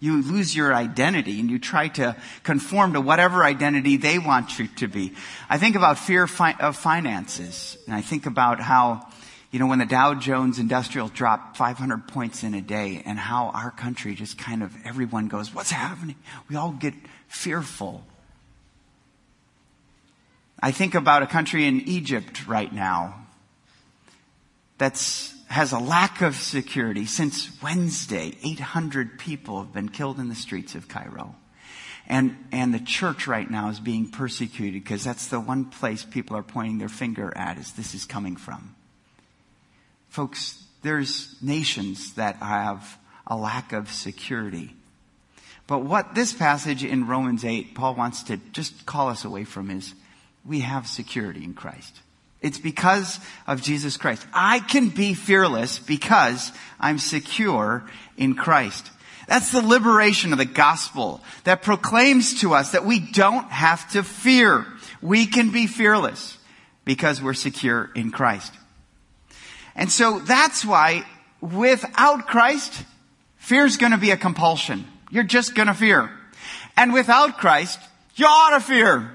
You 0.01 0.23
lose 0.23 0.57
your 0.57 0.75
identity 0.75 1.39
and 1.39 1.51
you 1.51 1.59
try 1.59 1.89
to 1.89 2.17
conform 2.43 2.95
to 2.95 3.01
whatever 3.01 3.45
identity 3.45 3.99
they 3.99 4.19
want 4.19 4.59
you 4.59 4.67
to 4.77 4.89
be. 4.89 5.15
I 5.49 5.59
think 5.59 5.77
about 5.77 5.99
fear 5.99 6.25
of 6.25 6.77
finances 6.77 7.79
and 7.87 7.95
I 7.95 8.01
think 8.01 8.27
about 8.27 8.61
how 8.61 9.07
you 9.51 9.59
know, 9.59 9.67
when 9.67 9.81
the 9.81 9.87
Dow 9.87 10.15
Jones 10.15 10.59
Industrial 10.59 11.09
dropped 11.09 11.57
500 11.57 12.07
points 12.07 12.45
in 12.45 12.55
a 12.55 12.61
day 12.61 13.03
and 13.05 13.19
how 13.19 13.49
our 13.49 13.71
country 13.71 14.15
just 14.15 14.39
kind 14.39 14.63
of, 14.63 14.73
everyone 14.85 15.27
goes, 15.27 15.53
what's 15.53 15.71
happening? 15.73 16.17
We 16.49 16.57
all 16.57 16.73
get 16.73 16.95
fearful. 17.27 18.05
I 20.63 20.71
think 20.71 20.95
about 20.95 21.23
a 21.23 21.27
country 21.27 21.67
in 21.67 21.81
Egypt 21.81 22.47
right 22.47 22.73
now 22.73 23.27
that's 24.79 25.35
has 25.49 25.73
a 25.73 25.79
lack 25.81 26.21
of 26.21 26.37
security. 26.37 27.07
Since 27.07 27.61
Wednesday, 27.61 28.37
800 28.41 29.19
people 29.19 29.59
have 29.59 29.73
been 29.73 29.89
killed 29.89 30.21
in 30.21 30.29
the 30.29 30.37
streets 30.37 30.77
of 30.77 30.87
Cairo. 30.87 31.35
And, 32.07 32.37
and 32.53 32.73
the 32.73 32.79
church 32.79 33.27
right 33.27 33.51
now 33.51 33.69
is 33.69 33.81
being 33.81 34.11
persecuted 34.11 34.85
because 34.85 35.03
that's 35.03 35.27
the 35.27 35.41
one 35.41 35.65
place 35.65 36.05
people 36.05 36.37
are 36.37 36.45
pointing 36.45 36.79
their 36.79 36.89
finger 36.89 37.33
at 37.37 37.59
is 37.59 37.73
this 37.73 37.95
is 37.97 38.05
coming 38.05 38.37
from. 38.37 38.77
Folks, 40.11 40.63
there's 40.83 41.37
nations 41.41 42.15
that 42.15 42.37
have 42.37 42.99
a 43.27 43.37
lack 43.37 43.73
of 43.73 43.91
security. 43.91 44.75
But 45.67 45.85
what 45.85 46.17
this 46.17 46.33
passage 46.33 46.83
in 46.83 47.07
Romans 47.07 47.45
8, 47.45 47.77
Paul 47.77 47.95
wants 47.95 48.25
to 48.25 48.39
just 48.53 48.87
call 48.87 49.09
us 49.09 49.25
away 49.25 49.45
from 49.45 49.71
is 49.71 49.95
we 50.45 50.61
have 50.61 50.89
security 50.89 51.45
in 51.45 51.55
Christ. 51.55 52.01
It's 52.43 52.59
because 52.59 53.21
of 53.47 53.63
Jesus 53.63 53.97
Christ. 53.97 54.27
I 54.35 54.59
can 54.59 54.89
be 54.89 55.15
fearless 55.15 55.79
because 55.79 56.51
I'm 56.81 56.99
secure 56.99 57.85
in 58.17 58.35
Christ. 58.35 58.91
That's 59.29 59.53
the 59.53 59.63
liberation 59.63 60.33
of 60.33 60.39
the 60.39 60.45
gospel 60.45 61.21
that 61.45 61.63
proclaims 61.63 62.41
to 62.41 62.55
us 62.55 62.73
that 62.73 62.85
we 62.85 62.99
don't 62.99 63.49
have 63.49 63.89
to 63.93 64.03
fear. 64.03 64.67
We 65.01 65.27
can 65.27 65.51
be 65.51 65.69
fearless 65.69 66.37
because 66.85 67.23
we're 67.23 67.35
secure 67.35 67.91
in 67.95 68.11
Christ. 68.11 68.53
And 69.75 69.91
so 69.91 70.19
that's 70.21 70.65
why 70.65 71.05
without 71.41 72.27
Christ, 72.27 72.85
fear 73.37 73.65
is 73.65 73.77
going 73.77 73.93
to 73.93 73.99
be 73.99 74.11
a 74.11 74.17
compulsion. 74.17 74.85
You're 75.11 75.25
just 75.25 75.55
going 75.55 75.69
to 75.69 75.75
fear. 75.75 76.11
And 76.77 76.93
without 76.93 77.39
Christ, 77.39 77.79
you 78.15 78.27
ought 78.27 78.59
to 78.59 78.61
fear. 78.61 79.13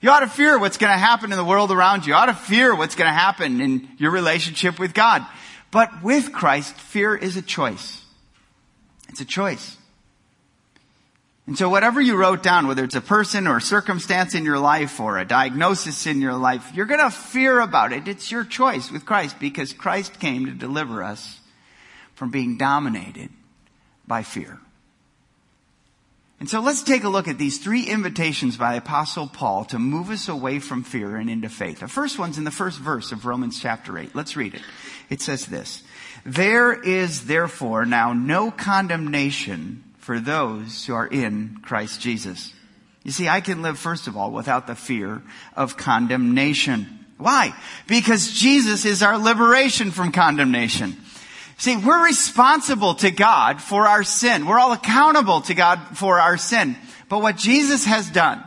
You 0.00 0.10
ought 0.10 0.20
to 0.20 0.28
fear 0.28 0.58
what's 0.58 0.76
going 0.76 0.92
to 0.92 0.98
happen 0.98 1.32
in 1.32 1.38
the 1.38 1.44
world 1.44 1.72
around 1.72 2.06
you. 2.06 2.12
You 2.12 2.18
ought 2.18 2.26
to 2.26 2.34
fear 2.34 2.74
what's 2.74 2.94
going 2.94 3.08
to 3.08 3.18
happen 3.18 3.60
in 3.60 3.88
your 3.98 4.10
relationship 4.10 4.78
with 4.78 4.94
God. 4.94 5.26
But 5.70 6.02
with 6.02 6.32
Christ, 6.32 6.74
fear 6.74 7.16
is 7.16 7.36
a 7.36 7.42
choice. 7.42 8.02
It's 9.08 9.20
a 9.20 9.24
choice. 9.24 9.77
And 11.48 11.56
so 11.56 11.70
whatever 11.70 11.98
you 11.98 12.14
wrote 12.14 12.42
down, 12.42 12.66
whether 12.66 12.84
it's 12.84 12.94
a 12.94 13.00
person 13.00 13.46
or 13.46 13.56
a 13.56 13.62
circumstance 13.62 14.34
in 14.34 14.44
your 14.44 14.58
life 14.58 15.00
or 15.00 15.16
a 15.16 15.24
diagnosis 15.24 16.06
in 16.06 16.20
your 16.20 16.34
life, 16.34 16.72
you're 16.74 16.84
going 16.84 17.00
to 17.00 17.10
fear 17.10 17.60
about 17.60 17.94
it. 17.94 18.06
It's 18.06 18.30
your 18.30 18.44
choice 18.44 18.90
with 18.90 19.06
Christ 19.06 19.40
because 19.40 19.72
Christ 19.72 20.20
came 20.20 20.44
to 20.44 20.52
deliver 20.52 21.02
us 21.02 21.40
from 22.14 22.30
being 22.30 22.58
dominated 22.58 23.30
by 24.06 24.24
fear. 24.24 24.58
And 26.38 26.50
so 26.50 26.60
let's 26.60 26.82
take 26.82 27.04
a 27.04 27.08
look 27.08 27.28
at 27.28 27.38
these 27.38 27.56
three 27.56 27.84
invitations 27.86 28.58
by 28.58 28.72
the 28.72 28.78
Apostle 28.80 29.26
Paul 29.26 29.64
to 29.66 29.78
move 29.78 30.10
us 30.10 30.28
away 30.28 30.58
from 30.58 30.84
fear 30.84 31.16
and 31.16 31.30
into 31.30 31.48
faith. 31.48 31.80
The 31.80 31.88
first 31.88 32.18
one's 32.18 32.36
in 32.36 32.44
the 32.44 32.50
first 32.50 32.78
verse 32.78 33.10
of 33.10 33.24
Romans 33.24 33.58
chapter 33.58 33.96
8. 33.96 34.14
Let's 34.14 34.36
read 34.36 34.52
it. 34.52 34.62
It 35.08 35.22
says 35.22 35.46
this, 35.46 35.82
There 36.26 36.74
is 36.78 37.24
therefore 37.24 37.86
now 37.86 38.12
no 38.12 38.50
condemnation 38.50 39.87
for 40.08 40.18
those 40.18 40.86
who 40.86 40.94
are 40.94 41.06
in 41.06 41.58
Christ 41.60 42.00
Jesus. 42.00 42.54
You 43.04 43.10
see, 43.10 43.28
I 43.28 43.42
can 43.42 43.60
live, 43.60 43.78
first 43.78 44.06
of 44.06 44.16
all, 44.16 44.32
without 44.32 44.66
the 44.66 44.74
fear 44.74 45.20
of 45.54 45.76
condemnation. 45.76 47.04
Why? 47.18 47.54
Because 47.86 48.32
Jesus 48.32 48.86
is 48.86 49.02
our 49.02 49.18
liberation 49.18 49.90
from 49.90 50.10
condemnation. 50.10 50.96
See, 51.58 51.76
we're 51.76 52.06
responsible 52.06 52.94
to 52.94 53.10
God 53.10 53.60
for 53.60 53.86
our 53.86 54.02
sin. 54.02 54.46
We're 54.46 54.58
all 54.58 54.72
accountable 54.72 55.42
to 55.42 55.54
God 55.54 55.78
for 55.92 56.18
our 56.18 56.38
sin. 56.38 56.74
But 57.10 57.20
what 57.20 57.36
Jesus 57.36 57.84
has 57.84 58.08
done 58.08 58.42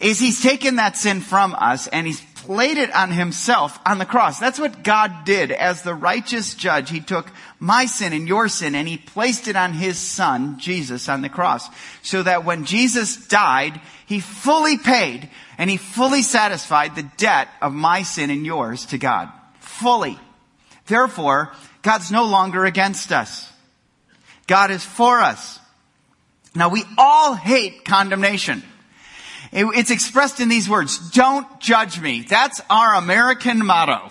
is 0.00 0.18
he's 0.18 0.42
taken 0.42 0.76
that 0.76 0.96
sin 0.96 1.20
from 1.20 1.54
us 1.54 1.86
and 1.86 2.08
he's 2.08 2.25
laid 2.48 2.78
it 2.78 2.94
on 2.94 3.10
himself 3.10 3.78
on 3.86 3.98
the 3.98 4.06
cross. 4.06 4.38
That's 4.38 4.58
what 4.58 4.82
God 4.82 5.24
did 5.24 5.50
as 5.50 5.82
the 5.82 5.94
righteous 5.94 6.54
judge. 6.54 6.90
He 6.90 7.00
took 7.00 7.30
my 7.58 7.86
sin 7.86 8.12
and 8.12 8.28
your 8.28 8.48
sin 8.48 8.74
and 8.74 8.86
he 8.86 8.98
placed 8.98 9.48
it 9.48 9.56
on 9.56 9.72
his 9.72 9.98
son, 9.98 10.58
Jesus, 10.58 11.08
on 11.08 11.22
the 11.22 11.28
cross. 11.28 11.68
So 12.02 12.22
that 12.22 12.44
when 12.44 12.64
Jesus 12.64 13.26
died, 13.28 13.80
he 14.06 14.20
fully 14.20 14.78
paid 14.78 15.28
and 15.58 15.70
he 15.70 15.76
fully 15.76 16.22
satisfied 16.22 16.94
the 16.94 17.10
debt 17.16 17.48
of 17.60 17.72
my 17.72 18.02
sin 18.02 18.30
and 18.30 18.46
yours 18.46 18.86
to 18.86 18.98
God. 18.98 19.30
Fully. 19.60 20.18
Therefore, 20.86 21.52
God's 21.82 22.10
no 22.10 22.24
longer 22.24 22.64
against 22.64 23.12
us. 23.12 23.50
God 24.46 24.70
is 24.70 24.84
for 24.84 25.20
us. 25.20 25.58
Now 26.54 26.68
we 26.68 26.84
all 26.96 27.34
hate 27.34 27.84
condemnation. 27.84 28.62
It's 29.52 29.90
expressed 29.90 30.40
in 30.40 30.48
these 30.48 30.68
words, 30.68 31.10
don't 31.10 31.60
judge 31.60 32.00
me. 32.00 32.22
That's 32.22 32.60
our 32.68 32.94
American 32.94 33.64
motto, 33.64 34.10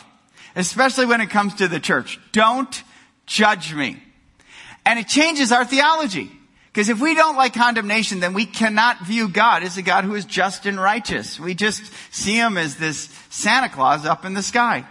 especially 0.56 1.06
when 1.06 1.22
it 1.22 1.30
comes 1.30 1.56
to 1.56 1.68
the 1.68 1.80
church. 1.80 2.20
Don't 2.32 2.84
judge 3.26 3.74
me. 3.74 4.02
And 4.86 5.00
it 5.00 5.08
changes 5.08 5.52
our 5.52 5.66
theology. 5.66 6.32
Because 6.76 6.90
if 6.90 7.00
we 7.00 7.16
don't 7.16 7.38
like 7.38 7.54
condemnation, 7.54 8.20
then 8.20 8.34
we 8.34 8.46
cannot 8.46 9.06
view 9.06 9.30
God 9.30 9.64
as 9.64 9.78
a 9.78 9.82
God 9.82 10.04
who 10.04 10.14
is 10.14 10.26
just 10.26 10.66
and 10.66 10.78
righteous. 10.78 11.40
We 11.40 11.56
just 11.56 11.90
see 12.12 12.36
him 12.36 12.58
as 12.58 12.76
this 12.76 13.10
Santa 13.30 13.70
Claus 13.70 14.06
up 14.06 14.26
in 14.26 14.34
the 14.34 14.44
sky. 14.44 14.86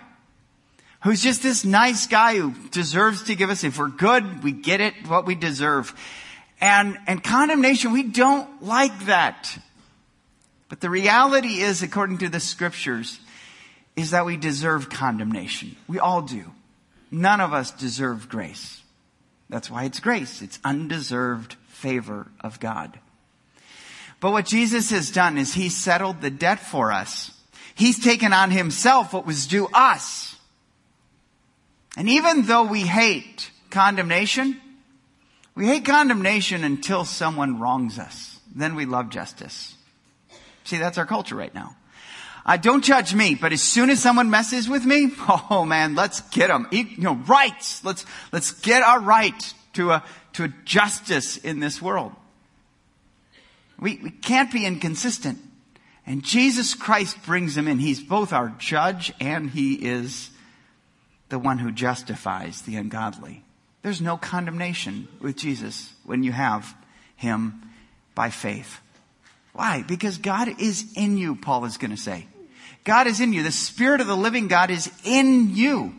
Who's 1.03 1.23
just 1.23 1.43
this 1.43 1.63
nice 1.63 2.07
guy 2.07 2.39
who 2.39 2.55
deserves 2.71 3.25
to 3.25 3.35
give 3.35 3.51
us, 3.51 3.65
if 3.65 3.79
we're 3.79 3.89
good, 3.89 4.43
we 4.43 4.53
get 4.53 4.81
it, 4.81 4.95
what 5.07 5.27
we 5.27 5.35
deserve. 5.35 5.95
And, 6.59 6.97
and 7.07 7.23
condemnation, 7.23 7.93
we 7.93 8.05
don't 8.05 8.63
like 8.63 9.05
that. 9.05 9.59
But 10.75 10.81
the 10.81 10.91
reality 10.91 11.61
is, 11.61 11.85
according 11.85 12.19
to 12.19 12.29
the 12.29 12.41
scriptures, 12.41 13.21
is 13.95 14.11
that 14.11 14.27
we 14.27 14.37
deserve 14.37 14.91
condemnation. 14.91 15.77
We 15.87 16.01
all 16.01 16.21
do. 16.21 16.51
None 17.13 17.41
of 17.41 17.53
us 17.53 17.71
deserve 17.71 18.29
grace. 18.29 18.83
That's 19.49 19.71
why 19.71 19.85
it's 19.85 20.01
grace. 20.01 20.43
It's 20.43 20.59
undeserved 20.65 21.55
favor 21.69 22.27
of 22.41 22.59
God. 22.59 22.99
But 24.19 24.33
what 24.33 24.47
Jesus 24.47 24.91
has 24.91 25.13
done 25.13 25.39
is 25.39 25.55
He's 25.55 25.77
settled 25.77 26.21
the 26.21 26.29
debt 26.29 26.59
for 26.59 26.91
us. 26.91 27.31
He's 27.77 28.03
taken 28.03 28.33
on 28.33 28.51
Himself 28.51 29.13
what 29.13 29.27
was 29.27 29.47
due 29.47 29.69
us. 29.73 30.35
And 31.97 32.09
even 32.09 32.47
though 32.47 32.65
we 32.65 32.81
hate 32.81 33.49
condemnation, 33.71 34.61
we 35.55 35.69
hate 35.69 35.85
condemnation 35.85 36.65
until 36.65 37.05
someone 37.05 37.61
wrongs 37.61 37.97
us. 37.97 38.41
Then 38.53 38.75
we 38.75 38.87
love 38.87 39.11
justice. 39.11 39.77
See, 40.65 40.79
that's 40.79 40.99
our 40.99 41.07
culture 41.07 41.37
right 41.37 41.55
now. 41.55 41.77
Uh, 42.47 42.59
don't 42.59 42.85
judge 42.85 43.15
me, 43.15 43.35
but 43.35 43.53
as 43.53 43.63
soon 43.63 43.89
as 43.89 44.03
someone 44.03 44.29
messes 44.29 44.69
with 44.69 44.85
me, 44.85 45.11
oh 45.51 45.65
man, 45.65 45.95
let's 45.95 46.21
get 46.29 46.49
them. 46.49 46.67
You 46.71 46.87
know, 46.99 47.15
rights. 47.15 47.85
Let's, 47.85 48.05
let's 48.33 48.53
get 48.53 48.83
our 48.83 49.01
right 49.01 49.55
to 49.75 49.93
a, 49.93 50.05
to 50.35 50.45
a 50.45 50.49
justice 50.65 51.37
in 51.37 51.61
this 51.61 51.81
world. 51.81 52.13
We, 53.79 53.99
we 54.03 54.11
can't 54.11 54.53
be 54.53 54.67
inconsistent. 54.67 55.39
And 56.07 56.23
Jesus 56.23 56.75
Christ 56.75 57.23
brings 57.25 57.55
them 57.55 57.67
in. 57.67 57.79
He's 57.79 58.03
both 58.03 58.33
our 58.33 58.51
judge 58.59 59.13
and 59.21 59.51
he 59.51 59.75
is 59.75 60.31
the 61.31 61.39
one 61.39 61.59
who 61.59 61.73
justifies 61.73 62.63
the 62.63 62.77
ungodly. 62.77 63.43
There's 63.83 64.03
no 64.03 64.17
condemnation 64.17 65.09
with 65.21 65.37
Jesus 65.37 65.93
when 66.05 66.23
you 66.23 66.33
have 66.33 66.75
him 67.17 67.71
by 68.15 68.31
faith. 68.31 68.81
Why? 69.55 69.83
Because 69.87 70.19
God 70.19 70.61
is 70.61 70.85
in 70.97 71.17
you, 71.17 71.37
Paul 71.37 71.65
is 71.65 71.79
going 71.79 71.93
to 71.93 71.97
say. 71.97 72.27
God 72.83 73.07
is 73.07 73.21
in 73.21 73.33
you. 73.33 73.43
The 73.43 73.53
Spirit 73.53 74.01
of 74.01 74.07
the 74.09 74.17
living 74.17 74.49
God 74.49 74.71
is 74.71 74.91
in 75.05 75.55
you. 75.55 75.95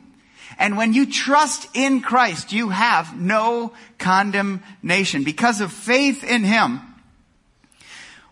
And 0.59 0.77
when 0.77 0.93
you 0.93 1.09
trust 1.11 1.67
in 1.73 2.01
Christ, 2.01 2.53
you 2.53 2.69
have 2.69 3.19
no 3.19 3.73
condemnation. 3.97 5.23
Because 5.23 5.61
of 5.61 5.71
faith 5.71 6.23
in 6.23 6.43
Him, 6.43 6.81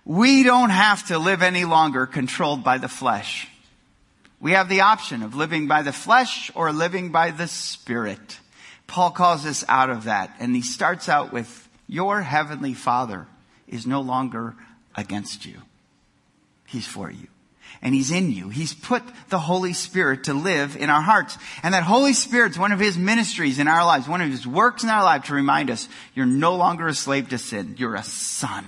we 0.06 0.44
don't 0.44 0.70
have 0.70 1.08
to 1.08 1.18
live 1.18 1.42
any 1.42 1.66
longer 1.66 2.06
controlled 2.06 2.64
by 2.64 2.78
the 2.78 2.90
flesh. 2.90 3.48
We 4.42 4.52
have 4.52 4.68
the 4.68 4.82
option 4.82 5.24
of 5.24 5.36
living 5.36 5.68
by 5.68 5.84
the 5.84 5.94
flesh 5.94 6.52
or 6.54 6.74
living 6.74 7.14
by 7.14 7.32
the 7.32 7.48
Spirit. 7.48 8.40
Paul 8.88 9.12
calls 9.12 9.46
us 9.46 9.64
out 9.70 9.90
of 9.90 10.04
that. 10.04 10.36
And 10.40 10.54
he 10.54 10.62
starts 10.62 11.08
out 11.08 11.32
with, 11.32 11.70
Your 11.88 12.22
heavenly 12.22 12.74
Father 12.74 13.26
is 13.70 13.88
no 13.88 14.02
longer 14.02 14.56
against 14.96 15.46
you. 15.46 15.62
He's 16.68 16.88
for 16.88 17.12
you. 17.12 17.28
And 17.82 17.94
He's 17.94 18.12
in 18.12 18.32
you. 18.32 18.50
He's 18.50 18.74
put 18.74 19.04
the 19.30 19.40
Holy 19.40 19.74
Spirit 19.74 20.26
to 20.26 20.34
live 20.34 20.76
in 20.78 20.90
our 20.90 21.02
hearts. 21.02 21.38
And 21.64 21.74
that 21.74 21.84
Holy 21.84 22.14
Spirit's 22.14 22.58
one 22.58 22.72
of 22.72 22.80
His 22.80 22.98
ministries 22.98 23.60
in 23.60 23.68
our 23.68 23.86
lives, 23.86 24.08
one 24.08 24.22
of 24.22 24.30
His 24.30 24.48
works 24.48 24.84
in 24.84 24.90
our 24.90 25.04
life 25.04 25.26
to 25.26 25.34
remind 25.34 25.70
us, 25.70 25.88
you're 26.14 26.26
no 26.26 26.56
longer 26.56 26.88
a 26.88 26.94
slave 26.94 27.30
to 27.30 27.38
sin. 27.38 27.76
You're 27.78 27.96
a 27.96 28.04
son. 28.04 28.66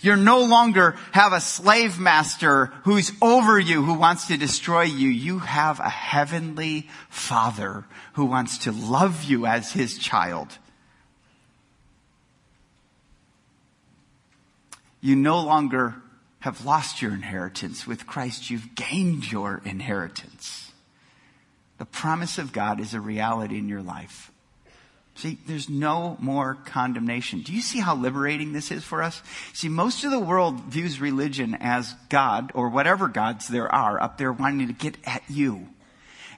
You're 0.00 0.16
no 0.16 0.44
longer 0.44 0.96
have 1.12 1.32
a 1.32 1.40
slave 1.40 1.98
master 1.98 2.66
who's 2.84 3.10
over 3.20 3.58
you, 3.58 3.82
who 3.82 3.94
wants 3.94 4.28
to 4.28 4.36
destroy 4.36 4.82
you. 4.82 5.08
You 5.08 5.40
have 5.40 5.80
a 5.80 5.88
heavenly 5.88 6.88
father 7.08 7.84
who 8.12 8.26
wants 8.26 8.58
to 8.58 8.72
love 8.72 9.24
you 9.24 9.46
as 9.46 9.72
his 9.72 9.98
child 9.98 10.56
you 15.00 15.16
no 15.16 15.40
longer 15.40 15.94
have 16.40 16.64
lost 16.64 17.02
your 17.02 17.12
inheritance. 17.12 17.86
With 17.86 18.06
Christ, 18.06 18.50
you've 18.50 18.74
gained 18.74 19.30
your 19.30 19.60
inheritance. 19.64 20.72
The 21.78 21.84
promise 21.84 22.38
of 22.38 22.52
God 22.52 22.80
is 22.80 22.94
a 22.94 23.00
reality 23.00 23.58
in 23.58 23.68
your 23.68 23.82
life. 23.82 24.32
See, 25.14 25.38
there's 25.48 25.68
no 25.68 26.16
more 26.20 26.54
condemnation. 26.64 27.42
Do 27.42 27.52
you 27.52 27.60
see 27.60 27.80
how 27.80 27.96
liberating 27.96 28.52
this 28.52 28.70
is 28.70 28.84
for 28.84 29.02
us? 29.02 29.20
See, 29.52 29.68
most 29.68 30.04
of 30.04 30.12
the 30.12 30.20
world 30.20 30.60
views 30.60 31.00
religion 31.00 31.56
as 31.58 31.92
God, 32.08 32.52
or 32.54 32.68
whatever 32.68 33.08
gods 33.08 33.48
there 33.48 33.72
are, 33.72 34.00
up 34.00 34.16
there 34.16 34.32
wanting 34.32 34.68
to 34.68 34.72
get 34.72 34.96
at 35.04 35.24
you. 35.28 35.68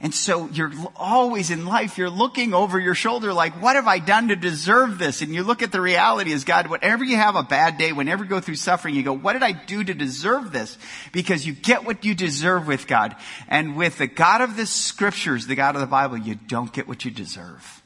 And 0.02 0.14
so 0.14 0.49
you're 0.49 0.73
always 0.97 1.50
in 1.50 1.66
life, 1.66 1.99
you're 1.99 2.09
looking 2.09 2.54
over 2.54 2.80
your 2.80 2.95
shoulder 2.95 3.35
like, 3.35 3.61
what 3.61 3.76
have 3.76 3.87
I 3.87 3.99
done 3.99 4.28
to 4.28 4.37
deserve 4.37 4.99
this? 4.99 5.21
And 5.21 5.35
you 5.35 5.42
look 5.42 5.62
at 5.62 5.73
the 5.73 5.80
reality 5.80 6.33
as 6.33 6.45
God, 6.45 6.69
whenever 6.69 7.04
you 7.04 7.16
have 7.16 7.37
a 7.37 7.42
bad 7.42 7.76
day, 7.76 7.92
whenever 7.92 8.25
you 8.25 8.30
go 8.30 8.40
through 8.40 8.54
suffering, 8.54 8.95
you 8.95 9.02
go, 9.02 9.12
what 9.12 9.35
did 9.35 9.42
I 9.42 9.52
do 9.52 9.85
to 9.85 9.92
deserve 9.92 10.52
this? 10.52 10.78
Because 11.12 11.47
you 11.47 11.52
get 11.52 11.85
what 11.85 12.02
you 12.02 12.14
deserve 12.14 12.66
with 12.66 12.87
God. 12.87 13.14
And 13.47 13.76
with 13.76 13.99
the 13.99 14.07
God 14.07 14.40
of 14.40 14.57
the 14.57 14.64
scriptures, 14.64 15.47
the 15.47 15.54
God 15.54 15.75
of 15.75 15.83
the 15.83 15.87
Bible, 15.87 16.16
you 16.16 16.35
don't 16.35 16.73
get 16.73 16.88
what 16.88 17.04
you 17.04 17.11
deserve. 17.11 17.83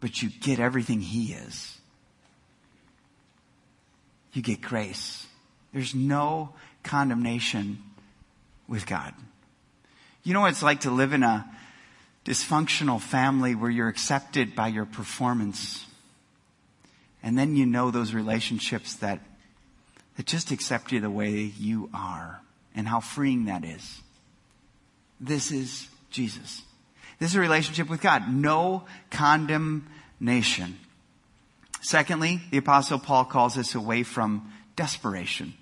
but 0.00 0.22
you 0.22 0.30
get 0.30 0.58
everything 0.58 1.00
He 1.00 1.32
is. 1.32 1.78
You 4.32 4.42
get 4.42 4.62
grace. 4.62 5.26
There's 5.72 5.94
no 5.94 6.54
condemnation 6.82 7.82
with 8.66 8.86
God. 8.86 9.14
You 10.30 10.34
know 10.34 10.42
what 10.42 10.52
it's 10.52 10.62
like 10.62 10.82
to 10.82 10.92
live 10.92 11.12
in 11.12 11.24
a 11.24 11.44
dysfunctional 12.24 13.00
family 13.00 13.56
where 13.56 13.68
you're 13.68 13.88
accepted 13.88 14.54
by 14.54 14.68
your 14.68 14.84
performance. 14.84 15.84
And 17.20 17.36
then 17.36 17.56
you 17.56 17.66
know 17.66 17.90
those 17.90 18.14
relationships 18.14 18.94
that, 18.98 19.18
that 20.16 20.26
just 20.26 20.52
accept 20.52 20.92
you 20.92 21.00
the 21.00 21.10
way 21.10 21.32
you 21.32 21.90
are 21.92 22.40
and 22.76 22.86
how 22.86 23.00
freeing 23.00 23.46
that 23.46 23.64
is. 23.64 24.02
This 25.18 25.50
is 25.50 25.88
Jesus. 26.12 26.62
This 27.18 27.30
is 27.30 27.34
a 27.34 27.40
relationship 27.40 27.90
with 27.90 28.00
God. 28.00 28.32
No 28.32 28.84
condemnation. 29.10 30.78
Secondly, 31.80 32.40
the 32.52 32.58
apostle 32.58 33.00
Paul 33.00 33.24
calls 33.24 33.58
us 33.58 33.74
away 33.74 34.04
from 34.04 34.52
desperation. 34.76 35.54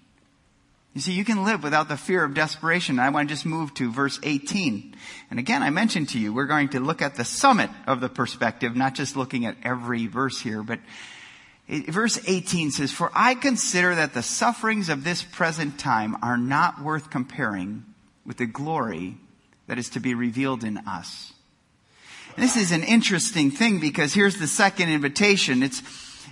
You 0.98 1.02
see, 1.02 1.12
you 1.12 1.24
can 1.24 1.44
live 1.44 1.62
without 1.62 1.88
the 1.88 1.96
fear 1.96 2.24
of 2.24 2.34
desperation. 2.34 2.98
I 2.98 3.10
want 3.10 3.28
to 3.28 3.32
just 3.32 3.46
move 3.46 3.72
to 3.74 3.92
verse 3.92 4.18
18. 4.20 4.96
And 5.30 5.38
again, 5.38 5.62
I 5.62 5.70
mentioned 5.70 6.08
to 6.08 6.18
you, 6.18 6.34
we're 6.34 6.46
going 6.46 6.70
to 6.70 6.80
look 6.80 7.02
at 7.02 7.14
the 7.14 7.24
summit 7.24 7.70
of 7.86 8.00
the 8.00 8.08
perspective, 8.08 8.74
not 8.74 8.96
just 8.96 9.16
looking 9.16 9.46
at 9.46 9.56
every 9.62 10.08
verse 10.08 10.40
here, 10.40 10.60
but 10.60 10.80
verse 11.68 12.18
18 12.26 12.72
says, 12.72 12.90
For 12.90 13.12
I 13.14 13.36
consider 13.36 13.94
that 13.94 14.12
the 14.12 14.24
sufferings 14.24 14.88
of 14.88 15.04
this 15.04 15.22
present 15.22 15.78
time 15.78 16.16
are 16.20 16.36
not 16.36 16.82
worth 16.82 17.10
comparing 17.10 17.84
with 18.26 18.38
the 18.38 18.46
glory 18.46 19.18
that 19.68 19.78
is 19.78 19.90
to 19.90 20.00
be 20.00 20.14
revealed 20.14 20.64
in 20.64 20.78
us. 20.78 21.32
And 22.34 22.42
this 22.42 22.56
is 22.56 22.72
an 22.72 22.82
interesting 22.82 23.52
thing 23.52 23.78
because 23.78 24.14
here's 24.14 24.40
the 24.40 24.48
second 24.48 24.88
invitation. 24.88 25.62
It's, 25.62 25.80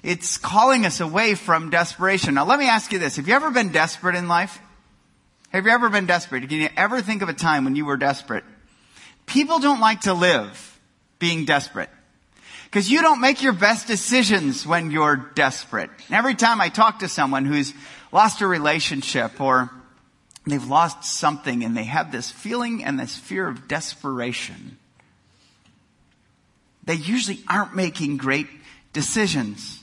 it's 0.03 0.38
calling 0.38 0.87
us 0.87 1.00
away 1.00 1.35
from 1.35 1.71
desperation. 1.71 2.35
Now 2.35 2.45
let 2.45 2.59
me 2.59 2.69
ask 2.69 2.93
you 2.93 2.99
this. 2.99 3.17
Have 3.17 3.29
you 3.29 3.35
ever 3.35 3.50
been 3.50 3.71
desperate 3.71 4.17
in 4.17 4.29
life? 4.29 4.61
Have 5.50 5.65
you 5.65 5.73
ever 5.73 5.88
been 5.88 6.07
desperate? 6.07 6.49
Can 6.49 6.61
you 6.61 6.69
ever 6.76 7.00
think 7.00 7.23
of 7.23 7.29
a 7.29 7.35
time 7.35 7.65
when 7.65 7.76
you 7.76 7.85
were 7.85 7.97
desperate? 7.97 8.45
People 9.26 9.59
don't 9.59 9.81
like 9.81 10.03
to 10.03 10.15
live 10.15 10.81
being 11.19 11.45
desperate. 11.45 11.91
Because 12.65 12.91
you 12.91 13.00
don't 13.00 13.21
make 13.21 13.43
your 13.43 13.53
best 13.53 13.87
decisions 13.87 14.67
when 14.67 14.91
you're 14.91 15.17
desperate. 15.17 15.91
And 16.09 16.17
every 16.17 16.35
time 16.35 16.61
I 16.61 16.69
talk 16.69 16.99
to 16.99 17.09
someone 17.09 17.45
who's 17.45 17.73
lost 18.12 18.41
a 18.41 18.47
relationship 18.47 19.41
or 19.41 19.71
they've 20.47 20.67
lost 20.67 21.05
something 21.05 21.65
and 21.65 21.76
they 21.76 21.85
have 21.85 22.12
this 22.12 22.31
feeling 22.31 22.85
and 22.85 22.99
this 22.99 23.17
fear 23.17 23.49
of 23.49 23.67
desperation, 23.69 24.76
they 26.85 26.95
usually 26.95 27.41
aren't 27.49 27.75
making 27.75 28.17
great 28.17 28.49
decisions. 28.93 29.83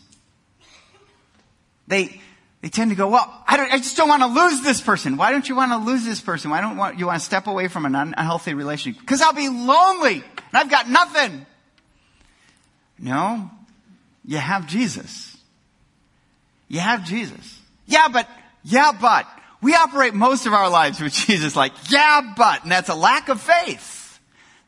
They, 1.88 2.22
they 2.62 2.70
tend 2.70 2.92
to 2.92 2.96
go, 2.96 3.10
well, 3.10 3.44
I, 3.48 3.58
I 3.72 3.78
just 3.78 3.98
don't 3.98 4.08
want 4.08 4.22
to 4.22 4.28
lose 4.28 4.62
this 4.62 4.80
person. 4.82 5.18
Why 5.18 5.32
don't 5.32 5.48
you 5.48 5.56
want 5.56 5.72
to 5.72 5.78
lose 5.78 6.06
this 6.06 6.22
person? 6.22 6.50
Why 6.50 6.62
don't 6.62 6.78
want, 6.78 6.98
you 6.98 7.08
want 7.08 7.20
to 7.20 7.26
step 7.26 7.48
away 7.48 7.68
from 7.68 7.86
an 7.86 7.96
unhealthy 7.96 8.54
relationship? 8.54 9.02
Because 9.02 9.22
I'll 9.22 9.34
be 9.34 9.50
lonely 9.50 10.16
and 10.16 10.54
I've 10.54 10.70
got 10.70 10.90
nothing. 10.90 11.46
No, 12.98 13.52
you 14.24 14.38
have 14.38 14.68
Jesus. 14.68 15.36
You 16.70 16.80
have 16.80 17.04
Jesus. 17.06 17.60
Yeah, 17.86 18.08
but, 18.08 18.30
yeah, 18.64 18.92
but. 19.00 19.28
We 19.62 19.76
operate 19.76 20.14
most 20.14 20.46
of 20.46 20.54
our 20.54 20.70
lives 20.70 21.00
with 21.00 21.14
Jesus 21.14 21.56
like, 21.56 21.74
yeah, 21.90 22.34
but. 22.36 22.64
And 22.64 22.72
that's 22.72 22.90
a 22.90 22.96
lack 22.96 23.30
of 23.30 23.42
faith. 23.42 24.20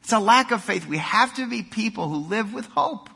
It's 0.04 0.14
a 0.14 0.20
lack 0.20 0.52
of 0.52 0.64
faith. 0.64 0.88
We 0.88 0.98
have 0.98 1.34
to 1.36 1.50
be 1.50 1.64
people 1.64 2.10
who 2.10 2.18
live 2.18 2.54
with 2.54 2.66
hope. 2.68 3.10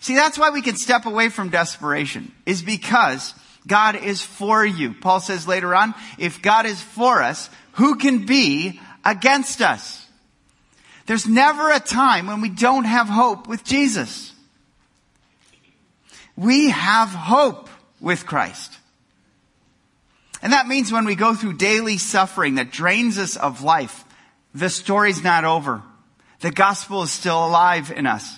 See, 0.00 0.14
that's 0.14 0.38
why 0.38 0.50
we 0.50 0.62
can 0.62 0.76
step 0.76 1.06
away 1.06 1.28
from 1.28 1.48
desperation, 1.48 2.32
is 2.44 2.62
because 2.62 3.34
God 3.66 3.96
is 3.96 4.22
for 4.22 4.64
you. 4.64 4.94
Paul 4.94 5.20
says 5.20 5.48
later 5.48 5.74
on, 5.74 5.94
if 6.18 6.42
God 6.42 6.66
is 6.66 6.80
for 6.80 7.22
us, 7.22 7.50
who 7.72 7.96
can 7.96 8.26
be 8.26 8.80
against 9.04 9.60
us? 9.60 10.06
There's 11.06 11.26
never 11.26 11.70
a 11.70 11.80
time 11.80 12.26
when 12.26 12.40
we 12.40 12.48
don't 12.48 12.84
have 12.84 13.08
hope 13.08 13.46
with 13.48 13.64
Jesus. 13.64 14.32
We 16.36 16.70
have 16.70 17.08
hope 17.08 17.68
with 18.00 18.26
Christ. 18.26 18.72
And 20.42 20.52
that 20.52 20.68
means 20.68 20.92
when 20.92 21.06
we 21.06 21.14
go 21.14 21.34
through 21.34 21.54
daily 21.54 21.98
suffering 21.98 22.56
that 22.56 22.70
drains 22.70 23.18
us 23.18 23.36
of 23.36 23.62
life, 23.62 24.04
the 24.54 24.68
story's 24.68 25.24
not 25.24 25.44
over. 25.44 25.82
The 26.40 26.50
gospel 26.50 27.02
is 27.02 27.10
still 27.10 27.44
alive 27.44 27.90
in 27.90 28.06
us. 28.06 28.36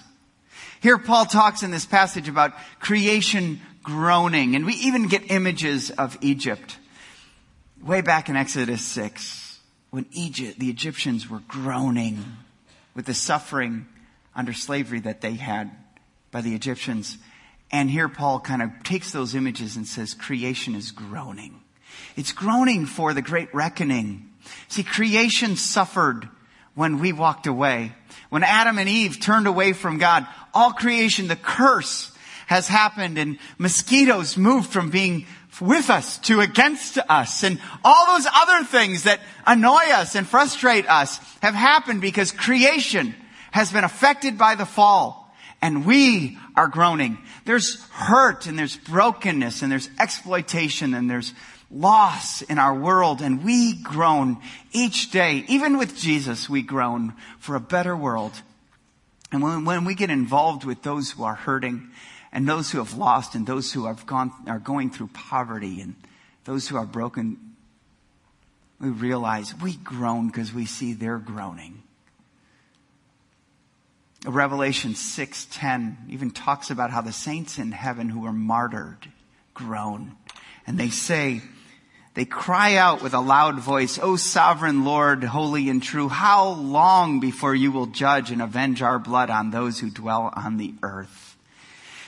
Here 0.81 0.99
Paul 0.99 1.27
talks 1.27 1.63
in 1.63 1.71
this 1.71 1.87
passage 1.87 2.29
about 2.29 2.53
creation 2.79 3.61
groaning, 3.83 4.55
and 4.55 4.65
we 4.65 4.75
even 4.75 5.09
get 5.09 5.31
images 5.31 5.91
of 5.91 6.17
Egypt. 6.21 6.79
Way 7.83 8.01
back 8.01 8.29
in 8.29 8.37
Exodus 8.37 8.83
6, 8.83 9.61
when 9.91 10.07
Egypt, 10.13 10.59
the 10.59 10.71
Egyptians 10.71 11.29
were 11.29 11.43
groaning 11.49 12.23
with 12.95 13.07
the 13.07 13.15
suffering 13.15 13.87
under 14.35 14.53
slavery 14.53 15.01
that 15.01 15.21
they 15.21 15.35
had 15.35 15.71
by 16.31 16.43
the 16.43 16.55
Egyptians. 16.55 17.19
And 17.71 17.91
here 17.91 18.09
Paul 18.09 18.41
kind 18.41 18.63
of 18.63 18.71
takes 18.83 19.13
those 19.13 19.35
images 19.35 19.77
and 19.77 19.87
says 19.87 20.15
creation 20.15 20.75
is 20.75 20.91
groaning. 20.91 21.61
It's 22.17 22.33
groaning 22.33 22.87
for 22.87 23.15
the 23.15 23.23
great 23.23 23.53
reckoning. 23.55 24.31
See, 24.69 24.83
creation 24.83 25.57
suffered 25.57 26.29
when 26.75 27.01
we 27.01 27.13
walked 27.13 27.47
away. 27.47 27.93
When 28.31 28.43
Adam 28.43 28.79
and 28.79 28.89
Eve 28.89 29.21
turned 29.21 29.47
away 29.47 29.73
from 29.73 29.99
God, 29.99 30.27
all 30.59 30.73
creation, 30.73 31.29
the 31.29 31.37
curse 31.37 32.11
has 32.49 32.67
happened 32.67 33.17
and 33.17 33.39
mosquitoes 33.59 34.37
moved 34.37 34.71
from 34.71 34.91
being 34.91 35.25
with 35.61 35.89
us 35.89 36.19
to 36.19 36.41
against 36.41 36.99
us 37.09 37.45
and 37.45 37.61
all 37.85 38.07
those 38.07 38.27
other 38.33 38.65
things 38.65 39.05
that 39.05 39.21
annoy 39.47 39.85
us 39.93 40.17
and 40.17 40.27
frustrate 40.27 40.89
us 40.89 41.19
have 41.43 41.55
happened 41.55 42.01
because 42.01 42.33
creation 42.33 43.15
has 43.53 43.71
been 43.71 43.85
affected 43.85 44.37
by 44.37 44.57
the 44.57 44.67
fall 44.67 45.33
and 45.63 45.87
we 45.87 46.37
are 46.57 46.69
groaning. 46.69 47.19
There's 47.45 47.81
hurt 47.91 48.47
and 48.47 48.59
there's 48.59 48.77
brokenness 48.77 49.63
and 49.63 49.71
there's 49.71 49.91
exploitation 50.01 50.93
and 50.95 51.09
there's 51.09 51.35
loss 51.71 52.43
in 52.43 52.59
our 52.59 52.75
world 52.75 53.21
and 53.21 53.45
we 53.45 53.75
groan 53.83 54.39
each 54.73 55.11
day. 55.13 55.45
Even 55.49 55.79
with 55.79 55.97
Jesus, 55.97 56.49
we 56.49 56.63
groan 56.63 57.15
for 57.39 57.55
a 57.55 57.61
better 57.61 57.97
world. 57.97 58.33
And 59.31 59.43
when, 59.43 59.65
when 59.65 59.85
we 59.85 59.95
get 59.95 60.11
involved 60.11 60.65
with 60.65 60.83
those 60.83 61.11
who 61.11 61.25
are 61.25 61.35
hurting 61.35 61.89
and 62.33 62.49
those 62.49 62.71
who 62.71 62.79
have 62.79 62.95
lost 62.95 63.35
and 63.35 63.47
those 63.47 63.73
who 63.73 63.87
have 63.87 64.07
gone, 64.07 64.33
are 64.47 64.59
going 64.59 64.91
through 64.91 65.09
poverty 65.09 65.81
and 65.81 65.95
those 66.45 66.69
who 66.69 66.77
are 66.77 66.87
broken, 66.87 67.55
we 68.81 68.89
realize 68.89 69.55
we 69.61 69.75
groan 69.77 70.29
because 70.29 70.53
we 70.53 70.67
see 70.67 70.93
they're 70.93 71.19
groaning. 71.19 71.83
Revelation 74.27 74.95
6:10 74.95 75.97
even 76.09 76.31
talks 76.31 76.71
about 76.71 76.91
how 76.91 77.01
the 77.01 77.13
saints 77.13 77.59
in 77.59 77.73
heaven 77.73 78.09
who 78.09 78.25
are 78.27 78.33
martyred 78.33 79.13
groan. 79.55 80.17
And 80.67 80.79
they 80.79 80.91
say, 80.91 81.43
they 82.19 82.25
cry 82.25 82.75
out 82.75 83.01
with 83.01 83.15
a 83.15 83.21
loud 83.21 83.61
voice, 83.61 83.97
O 84.03 84.17
sovereign 84.17 84.85
Lord, 84.85 85.23
holy 85.23 85.69
and 85.69 85.81
true, 85.81 86.09
how 86.09 86.49
long 86.49 87.21
before 87.21 87.55
you 87.55 87.71
will 87.71 87.87
judge 87.87 88.33
and 88.33 88.43
avenge 88.43 88.83
our 88.83 88.99
blood 88.99 89.31
on 89.31 89.53
those 89.53 89.79
who 89.79 89.89
dwell 89.89 90.33
on 90.35 90.57
the 90.57 90.75
earth? 90.83 91.37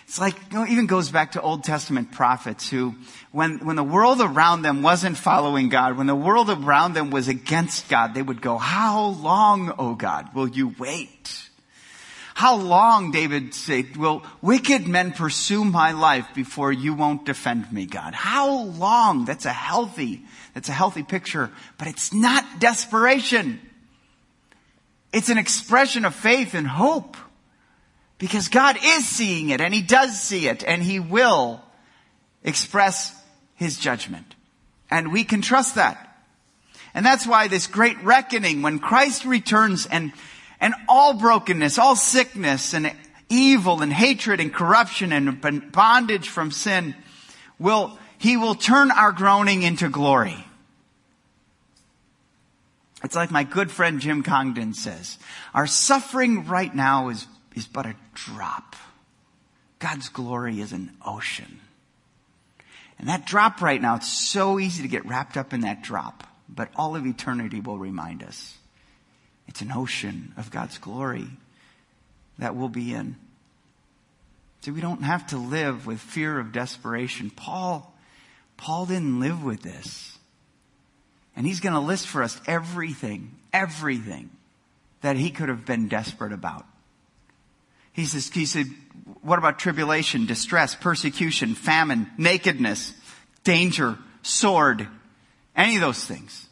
It's 0.08 0.18
like, 0.18 0.34
you 0.50 0.58
know, 0.58 0.64
it 0.64 0.70
even 0.70 0.88
goes 0.88 1.12
back 1.12 1.32
to 1.32 1.40
Old 1.40 1.62
Testament 1.62 2.10
prophets 2.10 2.68
who, 2.68 2.96
when, 3.30 3.60
when 3.60 3.76
the 3.76 3.84
world 3.84 4.20
around 4.20 4.62
them 4.62 4.82
wasn't 4.82 5.16
following 5.16 5.68
God, 5.68 5.96
when 5.96 6.08
the 6.08 6.16
world 6.16 6.50
around 6.50 6.94
them 6.94 7.12
was 7.12 7.28
against 7.28 7.88
God, 7.88 8.12
they 8.12 8.20
would 8.20 8.42
go, 8.42 8.58
how 8.58 9.10
long, 9.10 9.72
O 9.78 9.94
God, 9.94 10.34
will 10.34 10.48
you 10.48 10.74
wait? 10.76 11.49
How 12.40 12.56
long, 12.56 13.10
David 13.10 13.52
said, 13.52 13.98
will 13.98 14.22
wicked 14.40 14.88
men 14.88 15.12
pursue 15.12 15.62
my 15.62 15.92
life 15.92 16.26
before 16.34 16.72
you 16.72 16.94
won't 16.94 17.26
defend 17.26 17.70
me, 17.70 17.84
God? 17.84 18.14
How 18.14 18.62
long? 18.62 19.26
That's 19.26 19.44
a 19.44 19.52
healthy, 19.52 20.22
that's 20.54 20.70
a 20.70 20.72
healthy 20.72 21.02
picture, 21.02 21.50
but 21.76 21.86
it's 21.86 22.14
not 22.14 22.58
desperation. 22.58 23.60
It's 25.12 25.28
an 25.28 25.36
expression 25.36 26.06
of 26.06 26.14
faith 26.14 26.54
and 26.54 26.66
hope. 26.66 27.18
Because 28.16 28.48
God 28.48 28.78
is 28.82 29.06
seeing 29.06 29.50
it 29.50 29.60
and 29.60 29.74
He 29.74 29.82
does 29.82 30.18
see 30.18 30.48
it 30.48 30.64
and 30.64 30.82
He 30.82 30.98
will 30.98 31.60
express 32.42 33.14
His 33.56 33.76
judgment. 33.76 34.34
And 34.90 35.12
we 35.12 35.24
can 35.24 35.42
trust 35.42 35.74
that. 35.74 36.22
And 36.94 37.04
that's 37.04 37.26
why 37.26 37.48
this 37.48 37.66
great 37.66 38.02
reckoning, 38.02 38.62
when 38.62 38.78
Christ 38.78 39.26
returns 39.26 39.84
and 39.84 40.14
and 40.60 40.74
all 40.88 41.14
brokenness, 41.14 41.78
all 41.78 41.96
sickness 41.96 42.74
and 42.74 42.92
evil 43.28 43.82
and 43.82 43.92
hatred 43.92 44.40
and 44.40 44.52
corruption 44.52 45.12
and 45.12 45.40
bondage 45.72 46.28
from 46.28 46.50
sin 46.50 46.94
will, 47.58 47.98
he 48.18 48.36
will 48.36 48.54
turn 48.54 48.90
our 48.90 49.12
groaning 49.12 49.62
into 49.62 49.88
glory. 49.88 50.44
It's 53.02 53.16
like 53.16 53.30
my 53.30 53.44
good 53.44 53.70
friend 53.70 54.00
Jim 54.00 54.22
Congdon 54.22 54.74
says, 54.74 55.18
our 55.54 55.66
suffering 55.66 56.46
right 56.46 56.74
now 56.74 57.08
is, 57.08 57.26
is 57.54 57.66
but 57.66 57.86
a 57.86 57.94
drop 58.14 58.76
God's 59.80 60.10
glory 60.10 60.60
is 60.60 60.72
an 60.72 60.92
ocean. 61.04 61.58
And 62.98 63.08
that 63.08 63.26
drop 63.26 63.62
right 63.62 63.80
now, 63.80 63.96
it's 63.96 64.12
so 64.12 64.60
easy 64.60 64.82
to 64.82 64.88
get 64.88 65.06
wrapped 65.06 65.36
up 65.36 65.52
in 65.52 65.62
that 65.62 65.82
drop, 65.82 66.22
but 66.48 66.68
all 66.76 66.94
of 66.94 67.06
eternity 67.06 67.60
will 67.60 67.78
remind 67.78 68.22
us. 68.22 68.56
It's 69.50 69.62
an 69.62 69.72
ocean 69.72 70.32
of 70.36 70.52
God's 70.52 70.78
glory 70.78 71.26
that 72.38 72.54
we'll 72.54 72.68
be 72.68 72.94
in. 72.94 73.16
So 74.60 74.72
we 74.72 74.80
don't 74.80 75.02
have 75.02 75.26
to 75.28 75.38
live 75.38 75.86
with 75.86 75.98
fear 75.98 76.38
of 76.38 76.52
desperation. 76.52 77.30
Paul, 77.30 77.92
Paul 78.56 78.86
didn't 78.86 79.18
live 79.18 79.42
with 79.42 79.62
this. 79.62 80.16
And 81.34 81.46
he's 81.46 81.58
going 81.58 81.72
to 81.72 81.80
list 81.80 82.06
for 82.06 82.22
us 82.22 82.40
everything, 82.46 83.34
everything 83.52 84.30
that 85.00 85.16
he 85.16 85.30
could 85.30 85.48
have 85.48 85.66
been 85.66 85.88
desperate 85.88 86.32
about. 86.32 86.64
He 87.92 88.04
says, 88.04 88.28
he 88.28 88.46
said, 88.46 88.66
what 89.22 89.38
about 89.38 89.58
tribulation, 89.58 90.26
distress, 90.26 90.76
persecution, 90.76 91.56
famine, 91.56 92.08
nakedness, 92.16 92.94
danger, 93.42 93.98
sword, 94.22 94.86
any 95.56 95.74
of 95.74 95.80
those 95.80 96.04
things? 96.04 96.46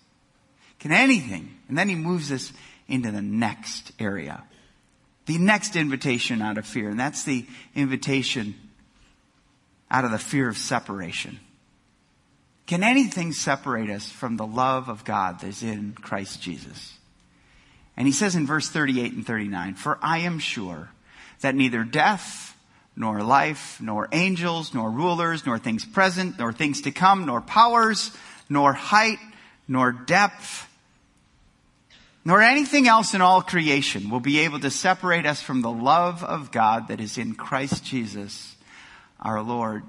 Can 0.80 0.90
anything? 0.90 1.54
And 1.68 1.78
then 1.78 1.88
he 1.88 1.94
moves 1.94 2.32
us 2.32 2.52
into 2.88 3.10
the 3.10 3.22
next 3.22 3.92
area. 3.98 4.42
The 5.26 5.38
next 5.38 5.76
invitation 5.76 6.40
out 6.40 6.58
of 6.58 6.66
fear, 6.66 6.88
and 6.88 6.98
that's 6.98 7.24
the 7.24 7.46
invitation 7.74 8.54
out 9.90 10.04
of 10.04 10.10
the 10.10 10.18
fear 10.18 10.48
of 10.48 10.56
separation. 10.56 11.38
Can 12.66 12.82
anything 12.82 13.32
separate 13.32 13.88
us 13.88 14.10
from 14.10 14.36
the 14.36 14.46
love 14.46 14.88
of 14.88 15.04
God 15.04 15.40
that 15.40 15.48
is 15.48 15.62
in 15.62 15.92
Christ 15.92 16.42
Jesus? 16.42 16.98
And 17.96 18.06
he 18.06 18.12
says 18.12 18.36
in 18.36 18.46
verse 18.46 18.68
38 18.68 19.12
and 19.12 19.26
39, 19.26 19.74
For 19.74 19.98
I 20.02 20.18
am 20.18 20.38
sure 20.38 20.90
that 21.40 21.54
neither 21.54 21.82
death, 21.82 22.56
nor 22.94 23.22
life, 23.22 23.80
nor 23.80 24.08
angels, 24.12 24.74
nor 24.74 24.90
rulers, 24.90 25.46
nor 25.46 25.58
things 25.58 25.84
present, 25.84 26.38
nor 26.38 26.52
things 26.52 26.82
to 26.82 26.90
come, 26.90 27.26
nor 27.26 27.40
powers, 27.40 28.10
nor 28.48 28.72
height, 28.72 29.18
nor 29.66 29.92
depth, 29.92 30.67
nor 32.28 32.42
anything 32.42 32.86
else 32.86 33.14
in 33.14 33.22
all 33.22 33.40
creation 33.40 34.10
will 34.10 34.20
be 34.20 34.40
able 34.40 34.60
to 34.60 34.70
separate 34.70 35.24
us 35.24 35.40
from 35.40 35.62
the 35.62 35.70
love 35.70 36.22
of 36.22 36.52
God 36.52 36.88
that 36.88 37.00
is 37.00 37.16
in 37.16 37.34
Christ 37.34 37.82
Jesus, 37.82 38.54
our 39.18 39.40
Lord. 39.40 39.82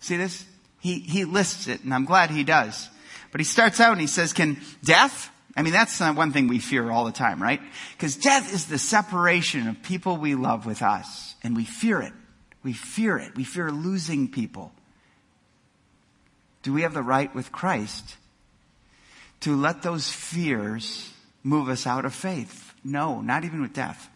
See 0.00 0.16
this? 0.16 0.44
He, 0.80 0.98
he 0.98 1.24
lists 1.24 1.68
it, 1.68 1.84
and 1.84 1.94
I'm 1.94 2.06
glad 2.06 2.30
he 2.30 2.42
does. 2.42 2.88
But 3.30 3.40
he 3.40 3.44
starts 3.44 3.78
out 3.78 3.92
and 3.92 4.00
he 4.00 4.08
says, 4.08 4.32
can 4.32 4.60
death, 4.82 5.30
I 5.56 5.62
mean, 5.62 5.72
that's 5.72 6.00
one 6.00 6.32
thing 6.32 6.48
we 6.48 6.58
fear 6.58 6.90
all 6.90 7.04
the 7.04 7.12
time, 7.12 7.40
right? 7.40 7.60
Because 7.92 8.16
death 8.16 8.52
is 8.52 8.66
the 8.66 8.76
separation 8.76 9.68
of 9.68 9.80
people 9.80 10.16
we 10.16 10.34
love 10.34 10.66
with 10.66 10.82
us, 10.82 11.36
and 11.44 11.54
we 11.54 11.64
fear 11.64 12.00
it. 12.00 12.12
We 12.64 12.72
fear 12.72 13.16
it. 13.16 13.36
We 13.36 13.44
fear 13.44 13.70
losing 13.70 14.26
people. 14.26 14.72
Do 16.64 16.72
we 16.72 16.82
have 16.82 16.94
the 16.94 17.02
right 17.02 17.32
with 17.32 17.52
Christ 17.52 18.16
to 19.42 19.54
let 19.54 19.82
those 19.82 20.10
fears 20.10 21.10
move 21.42 21.68
us 21.68 21.86
out 21.86 22.04
of 22.04 22.14
faith? 22.14 22.74
No, 22.84 23.20
not 23.20 23.44
even 23.44 23.62
with 23.62 23.72
death 23.72 24.08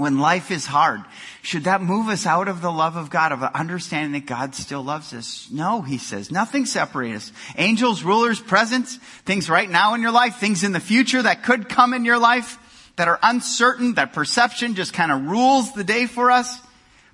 when 0.00 0.18
life 0.18 0.50
is 0.50 0.64
hard, 0.64 1.02
should 1.42 1.64
that 1.64 1.82
move 1.82 2.08
us 2.08 2.24
out 2.24 2.48
of 2.48 2.62
the 2.62 2.72
love 2.72 2.96
of 2.96 3.10
God, 3.10 3.32
of 3.32 3.42
understanding 3.42 4.12
that 4.12 4.26
God 4.26 4.54
still 4.54 4.82
loves 4.82 5.12
us? 5.12 5.48
No, 5.52 5.82
he 5.82 5.98
says. 5.98 6.30
Nothing 6.30 6.64
separates 6.64 7.16
us. 7.16 7.32
Angels, 7.58 8.02
rulers, 8.02 8.40
presence, 8.40 8.96
things 9.26 9.50
right 9.50 9.68
now 9.68 9.92
in 9.92 10.00
your 10.00 10.10
life, 10.10 10.36
things 10.36 10.64
in 10.64 10.72
the 10.72 10.80
future 10.80 11.20
that 11.20 11.42
could 11.42 11.68
come 11.68 11.92
in 11.92 12.06
your 12.06 12.18
life 12.18 12.58
that 12.96 13.08
are 13.08 13.18
uncertain, 13.22 13.94
that 13.94 14.14
perception 14.14 14.74
just 14.74 14.94
kind 14.94 15.12
of 15.12 15.30
rules 15.30 15.74
the 15.74 15.84
day 15.84 16.06
for 16.06 16.30
us. 16.30 16.58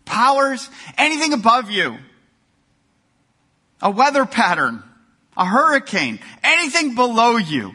Powers, 0.05 0.71
anything 0.97 1.33
above 1.33 1.71
you. 1.71 1.99
A 3.83 3.91
weather 3.91 4.27
pattern, 4.27 4.85
a 5.37 5.45
hurricane, 5.45 6.21
anything 6.45 6.95
below 6.95 7.37
you. 7.37 7.75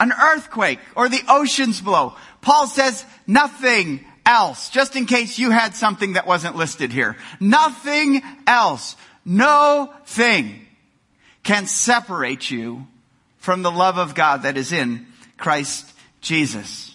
An 0.00 0.12
earthquake 0.12 0.78
or 0.94 1.08
the 1.08 1.22
oceans 1.28 1.80
below. 1.80 2.14
Paul 2.40 2.66
says 2.66 3.04
nothing 3.26 4.04
else, 4.24 4.70
just 4.70 4.94
in 4.94 5.06
case 5.06 5.38
you 5.38 5.50
had 5.50 5.74
something 5.74 6.12
that 6.12 6.26
wasn't 6.26 6.56
listed 6.56 6.92
here. 6.92 7.16
Nothing 7.40 8.22
else, 8.46 8.96
no 9.24 9.92
thing 10.06 10.66
can 11.42 11.66
separate 11.66 12.50
you 12.50 12.86
from 13.38 13.62
the 13.62 13.70
love 13.70 13.98
of 13.98 14.14
God 14.14 14.42
that 14.42 14.56
is 14.56 14.72
in 14.72 15.06
Christ 15.36 15.92
Jesus. 16.20 16.94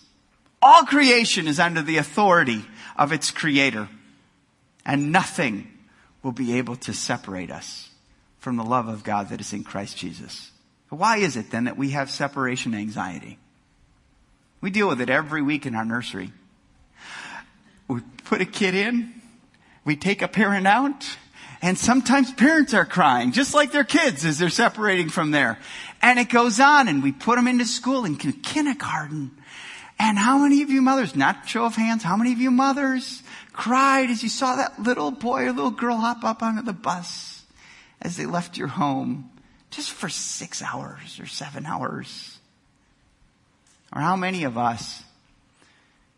All 0.61 0.83
creation 0.83 1.47
is 1.47 1.59
under 1.59 1.81
the 1.81 1.97
authority 1.97 2.63
of 2.95 3.11
its 3.11 3.31
creator 3.31 3.89
and 4.85 5.11
nothing 5.11 5.67
will 6.21 6.31
be 6.31 6.57
able 6.57 6.75
to 6.77 6.93
separate 6.93 7.51
us 7.51 7.89
from 8.37 8.57
the 8.57 8.63
love 8.63 8.87
of 8.87 9.03
God 9.03 9.29
that 9.29 9.41
is 9.41 9.53
in 9.53 9.63
Christ 9.63 9.97
Jesus. 9.97 10.51
Why 10.95 11.17
is 11.17 11.35
it 11.35 11.51
then 11.51 11.65
that 11.65 11.77
we 11.77 11.91
have 11.91 12.09
separation 12.09 12.73
anxiety? 12.73 13.37
We 14.61 14.69
deal 14.69 14.87
with 14.87 15.01
it 15.01 15.09
every 15.09 15.41
week 15.41 15.65
in 15.65 15.75
our 15.75 15.85
nursery 15.85 16.31
we 17.87 18.01
put 18.25 18.41
a 18.41 18.45
kid 18.45 18.75
in, 18.75 19.13
we 19.85 19.95
take 19.95 20.21
a 20.21 20.27
parent 20.27 20.67
out, 20.67 21.17
and 21.61 21.77
sometimes 21.77 22.31
parents 22.33 22.73
are 22.73 22.85
crying, 22.85 23.31
just 23.31 23.53
like 23.53 23.71
their 23.71 23.83
kids 23.83 24.25
as 24.25 24.37
they're 24.37 24.49
separating 24.49 25.09
from 25.09 25.31
there. 25.31 25.59
And 26.01 26.19
it 26.19 26.29
goes 26.29 26.59
on, 26.59 26.87
and 26.87 27.01
we 27.01 27.11
put 27.11 27.35
them 27.35 27.47
into 27.47 27.65
school 27.65 28.05
in 28.05 28.17
kindergarten. 28.17 29.31
And 29.99 30.17
how 30.17 30.39
many 30.39 30.61
of 30.61 30.69
you 30.69 30.81
mothers, 30.81 31.15
not 31.15 31.47
show 31.47 31.65
of 31.65 31.75
hands, 31.75 32.03
how 32.03 32.17
many 32.17 32.33
of 32.33 32.39
you 32.39 32.51
mothers 32.51 33.23
cried 33.53 34.09
as 34.09 34.23
you 34.23 34.29
saw 34.29 34.55
that 34.55 34.81
little 34.81 35.11
boy 35.11 35.43
or 35.43 35.53
little 35.53 35.71
girl 35.71 35.97
hop 35.97 36.23
up 36.23 36.41
onto 36.41 36.63
the 36.63 36.73
bus 36.73 37.43
as 38.01 38.17
they 38.17 38.25
left 38.25 38.57
your 38.57 38.67
home 38.67 39.29
just 39.75 39.91
for 39.91 40.09
six 40.09 40.61
hours 40.61 41.19
or 41.19 41.25
seven 41.25 41.65
hours? 41.65 42.37
Or 43.93 44.01
how 44.01 44.15
many 44.15 44.43
of 44.43 44.57
us 44.57 45.03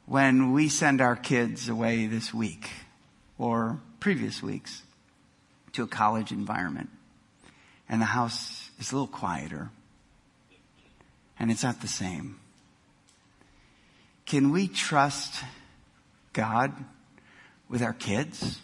when 0.06 0.52
we 0.52 0.70
send 0.70 1.02
our 1.02 1.16
kids 1.16 1.68
away 1.68 2.06
this 2.06 2.34
week 2.34 2.70
or 3.38 3.80
previous 4.00 4.42
weeks 4.42 4.84
to 5.74 5.84
a 5.84 5.88
college 5.88 6.32
environment 6.32 6.90
and 7.90 8.02
the 8.02 8.06
house 8.06 8.70
is 8.80 8.92
a 8.92 8.96
little 8.96 9.08
quieter 9.08 9.70
and 11.40 11.52
it's 11.52 11.64
not 11.64 11.82
the 11.82 11.88
same. 11.88 12.40
Can 14.26 14.52
we 14.52 14.68
trust 14.68 15.44
God 16.34 16.74
with 17.70 17.82
our 17.82 17.94
kids? 17.94 18.60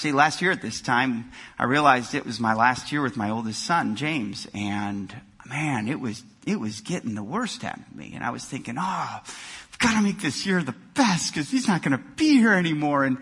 See, 0.00 0.12
last 0.12 0.40
year 0.40 0.50
at 0.50 0.62
this 0.62 0.80
time, 0.80 1.30
I 1.58 1.64
realized 1.64 2.14
it 2.14 2.24
was 2.24 2.40
my 2.40 2.54
last 2.54 2.90
year 2.90 3.02
with 3.02 3.18
my 3.18 3.28
oldest 3.28 3.62
son, 3.62 3.96
James, 3.96 4.46
and 4.54 5.14
man, 5.44 5.88
it 5.88 6.00
was 6.00 6.22
it 6.46 6.58
was 6.58 6.80
getting 6.80 7.14
the 7.14 7.22
worst 7.22 7.64
out 7.64 7.76
of 7.76 7.94
me. 7.94 8.12
And 8.14 8.24
I 8.24 8.30
was 8.30 8.42
thinking, 8.42 8.76
oh, 8.78 8.80
I've 8.80 9.78
got 9.78 9.96
to 9.96 10.02
make 10.02 10.22
this 10.22 10.46
year 10.46 10.62
the 10.62 10.74
best 10.94 11.34
because 11.34 11.50
he's 11.50 11.68
not 11.68 11.82
going 11.82 11.92
to 11.92 12.02
be 12.16 12.38
here 12.38 12.54
anymore. 12.54 13.04
And 13.04 13.18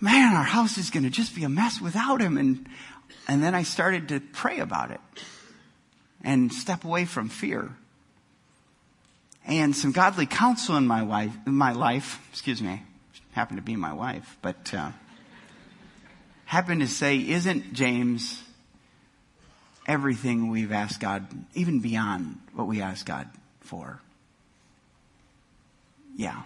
man, 0.00 0.34
our 0.34 0.42
house 0.42 0.78
is 0.78 0.88
going 0.88 1.02
to 1.02 1.10
just 1.10 1.36
be 1.36 1.44
a 1.44 1.50
mess 1.50 1.78
without 1.78 2.22
him. 2.22 2.38
And, 2.38 2.66
and 3.28 3.42
then 3.42 3.54
I 3.54 3.62
started 3.62 4.08
to 4.08 4.20
pray 4.20 4.60
about 4.60 4.92
it 4.92 5.00
and 6.24 6.50
step 6.54 6.86
away 6.86 7.04
from 7.04 7.28
fear. 7.28 7.68
And 9.44 9.76
some 9.76 9.92
godly 9.92 10.24
counsel 10.24 10.78
in 10.78 10.86
my 10.86 11.02
wife, 11.02 11.36
in 11.46 11.54
my 11.54 11.72
life, 11.72 12.18
excuse 12.30 12.62
me, 12.62 12.82
happened 13.32 13.58
to 13.58 13.62
be 13.62 13.76
my 13.76 13.92
wife, 13.92 14.38
but, 14.40 14.72
uh, 14.72 14.92
happened 16.52 16.82
to 16.82 16.86
say, 16.86 17.16
isn't 17.16 17.72
James 17.72 18.42
everything 19.86 20.50
we've 20.50 20.70
asked 20.70 21.00
God, 21.00 21.26
even 21.54 21.80
beyond 21.80 22.38
what 22.52 22.66
we 22.66 22.82
ask 22.82 23.06
God 23.06 23.26
for. 23.60 24.02
Yeah. 26.14 26.42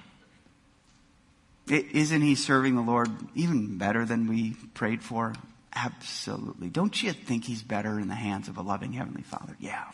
is 1.69 2.13
not 2.13 2.21
he 2.21 2.37
serving 2.37 2.77
the 2.77 2.83
Lord 2.83 3.11
even 3.35 3.79
better 3.79 4.05
than 4.05 4.29
we 4.29 4.55
prayed 4.75 5.03
for? 5.03 5.35
Absolutely. 5.75 6.69
Don't 6.69 7.03
you 7.03 7.13
think 7.13 7.45
he's 7.45 7.65
better 7.65 7.99
in 7.99 8.07
the 8.07 8.15
hands 8.15 8.47
of 8.47 8.59
a 8.59 8.63
loving 8.63 8.93
Heavenly 8.93 9.25
Father? 9.25 9.57
Yeah. 9.59 9.87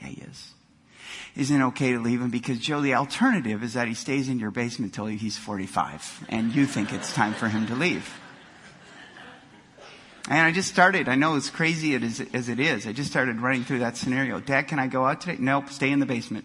Yeah, 0.00 0.08
he 0.08 0.22
is. 0.22 0.54
Isn't 1.36 1.60
it 1.60 1.64
okay 1.66 1.92
to 1.92 2.00
leave 2.00 2.20
him? 2.20 2.30
Because 2.30 2.58
Joe, 2.58 2.80
the 2.80 2.94
alternative 2.94 3.62
is 3.62 3.74
that 3.74 3.86
he 3.86 3.94
stays 3.94 4.28
in 4.28 4.40
your 4.40 4.50
basement 4.50 4.90
until 4.90 5.06
he's 5.06 5.38
45 5.38 6.26
and 6.30 6.52
you 6.52 6.66
think 6.66 6.92
it's 6.92 7.14
time 7.14 7.32
for 7.32 7.48
him 7.48 7.68
to 7.68 7.76
leave. 7.76 8.12
And 10.30 10.38
I 10.38 10.52
just 10.52 10.68
started, 10.68 11.08
I 11.08 11.14
know 11.14 11.36
as 11.36 11.48
crazy 11.48 11.94
as 11.94 12.48
it 12.48 12.60
is, 12.60 12.86
I 12.86 12.92
just 12.92 13.10
started 13.10 13.40
running 13.40 13.64
through 13.64 13.78
that 13.78 13.96
scenario. 13.96 14.40
Dad, 14.40 14.68
can 14.68 14.78
I 14.78 14.86
go 14.86 15.06
out 15.06 15.22
today? 15.22 15.36
Nope, 15.38 15.70
stay 15.70 15.90
in 15.90 16.00
the 16.00 16.06
basement. 16.06 16.44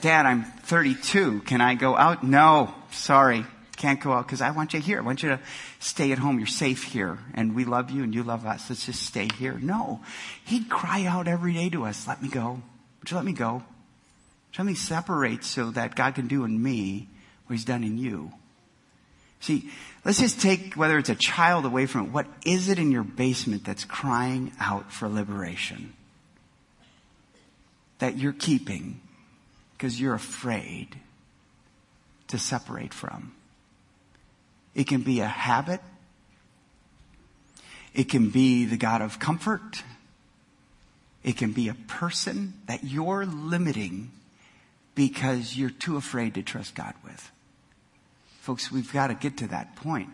Dad, 0.00 0.24
I'm 0.24 0.44
32. 0.44 1.40
Can 1.40 1.60
I 1.60 1.74
go 1.74 1.96
out? 1.96 2.22
No, 2.22 2.72
sorry. 2.92 3.44
Can't 3.76 4.00
go 4.00 4.12
out 4.12 4.26
because 4.26 4.40
I 4.40 4.52
want 4.52 4.74
you 4.74 4.80
here. 4.80 4.98
I 4.98 5.02
want 5.02 5.24
you 5.24 5.30
to 5.30 5.40
stay 5.80 6.12
at 6.12 6.18
home. 6.18 6.38
You're 6.38 6.46
safe 6.46 6.84
here. 6.84 7.18
And 7.34 7.56
we 7.56 7.64
love 7.64 7.90
you 7.90 8.04
and 8.04 8.14
you 8.14 8.22
love 8.22 8.46
us. 8.46 8.70
Let's 8.70 8.86
just 8.86 9.02
stay 9.02 9.28
here. 9.36 9.58
No. 9.60 10.00
He'd 10.44 10.68
cry 10.68 11.06
out 11.06 11.26
every 11.26 11.54
day 11.54 11.68
to 11.70 11.84
us, 11.84 12.06
let 12.06 12.22
me 12.22 12.28
go. 12.28 12.62
Would 13.00 13.10
you 13.10 13.16
let 13.16 13.26
me 13.26 13.32
go? 13.32 13.64
Let 14.56 14.66
me 14.66 14.74
separate 14.74 15.42
so 15.42 15.72
that 15.72 15.96
God 15.96 16.14
can 16.14 16.28
do 16.28 16.44
in 16.44 16.62
me 16.62 17.08
what 17.46 17.54
he's 17.54 17.64
done 17.64 17.82
in 17.82 17.98
you. 17.98 18.30
See, 19.44 19.68
let's 20.06 20.20
just 20.20 20.40
take 20.40 20.72
whether 20.72 20.96
it's 20.96 21.10
a 21.10 21.14
child 21.14 21.66
away 21.66 21.84
from 21.84 22.06
it. 22.06 22.12
What 22.12 22.26
is 22.46 22.70
it 22.70 22.78
in 22.78 22.90
your 22.90 23.02
basement 23.02 23.62
that's 23.62 23.84
crying 23.84 24.52
out 24.58 24.90
for 24.90 25.06
liberation? 25.06 25.92
That 27.98 28.16
you're 28.16 28.32
keeping 28.32 29.02
because 29.76 30.00
you're 30.00 30.14
afraid 30.14 30.96
to 32.28 32.38
separate 32.38 32.94
from. 32.94 33.34
It 34.74 34.86
can 34.86 35.02
be 35.02 35.20
a 35.20 35.26
habit. 35.26 35.82
It 37.92 38.04
can 38.04 38.30
be 38.30 38.64
the 38.64 38.78
God 38.78 39.02
of 39.02 39.18
comfort. 39.18 39.82
It 41.22 41.36
can 41.36 41.52
be 41.52 41.68
a 41.68 41.74
person 41.74 42.54
that 42.66 42.82
you're 42.82 43.26
limiting 43.26 44.10
because 44.94 45.54
you're 45.54 45.68
too 45.68 45.98
afraid 45.98 46.32
to 46.36 46.42
trust 46.42 46.74
God 46.74 46.94
with. 47.04 47.30
Folks, 48.44 48.70
we've 48.70 48.92
got 48.92 49.06
to 49.06 49.14
get 49.14 49.38
to 49.38 49.46
that 49.46 49.74
point 49.74 50.10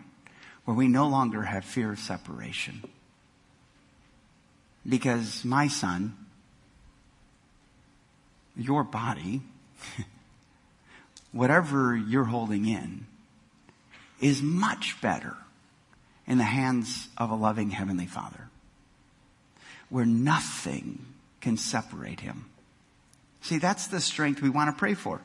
where 0.63 0.73
we 0.73 0.87
no 0.87 1.05
longer 1.05 1.41
have 1.41 1.65
fear 1.65 1.91
of 1.91 1.99
separation. 1.99 2.81
Because 4.87 5.43
my 5.43 5.67
son, 5.67 6.15
your 8.55 8.85
body, 8.85 9.41
whatever 11.33 11.93
you're 11.93 12.23
holding 12.23 12.65
in, 12.65 13.05
is 14.21 14.41
much 14.41 15.01
better 15.01 15.35
in 16.25 16.37
the 16.37 16.45
hands 16.45 17.09
of 17.17 17.31
a 17.31 17.35
loving 17.35 17.71
Heavenly 17.71 18.05
Father, 18.05 18.47
where 19.89 20.05
nothing 20.05 21.05
can 21.41 21.57
separate 21.57 22.21
him. 22.21 22.45
See, 23.41 23.57
that's 23.57 23.87
the 23.87 23.99
strength 23.99 24.41
we 24.41 24.49
want 24.49 24.73
to 24.73 24.79
pray 24.79 24.93
for. 24.93 25.19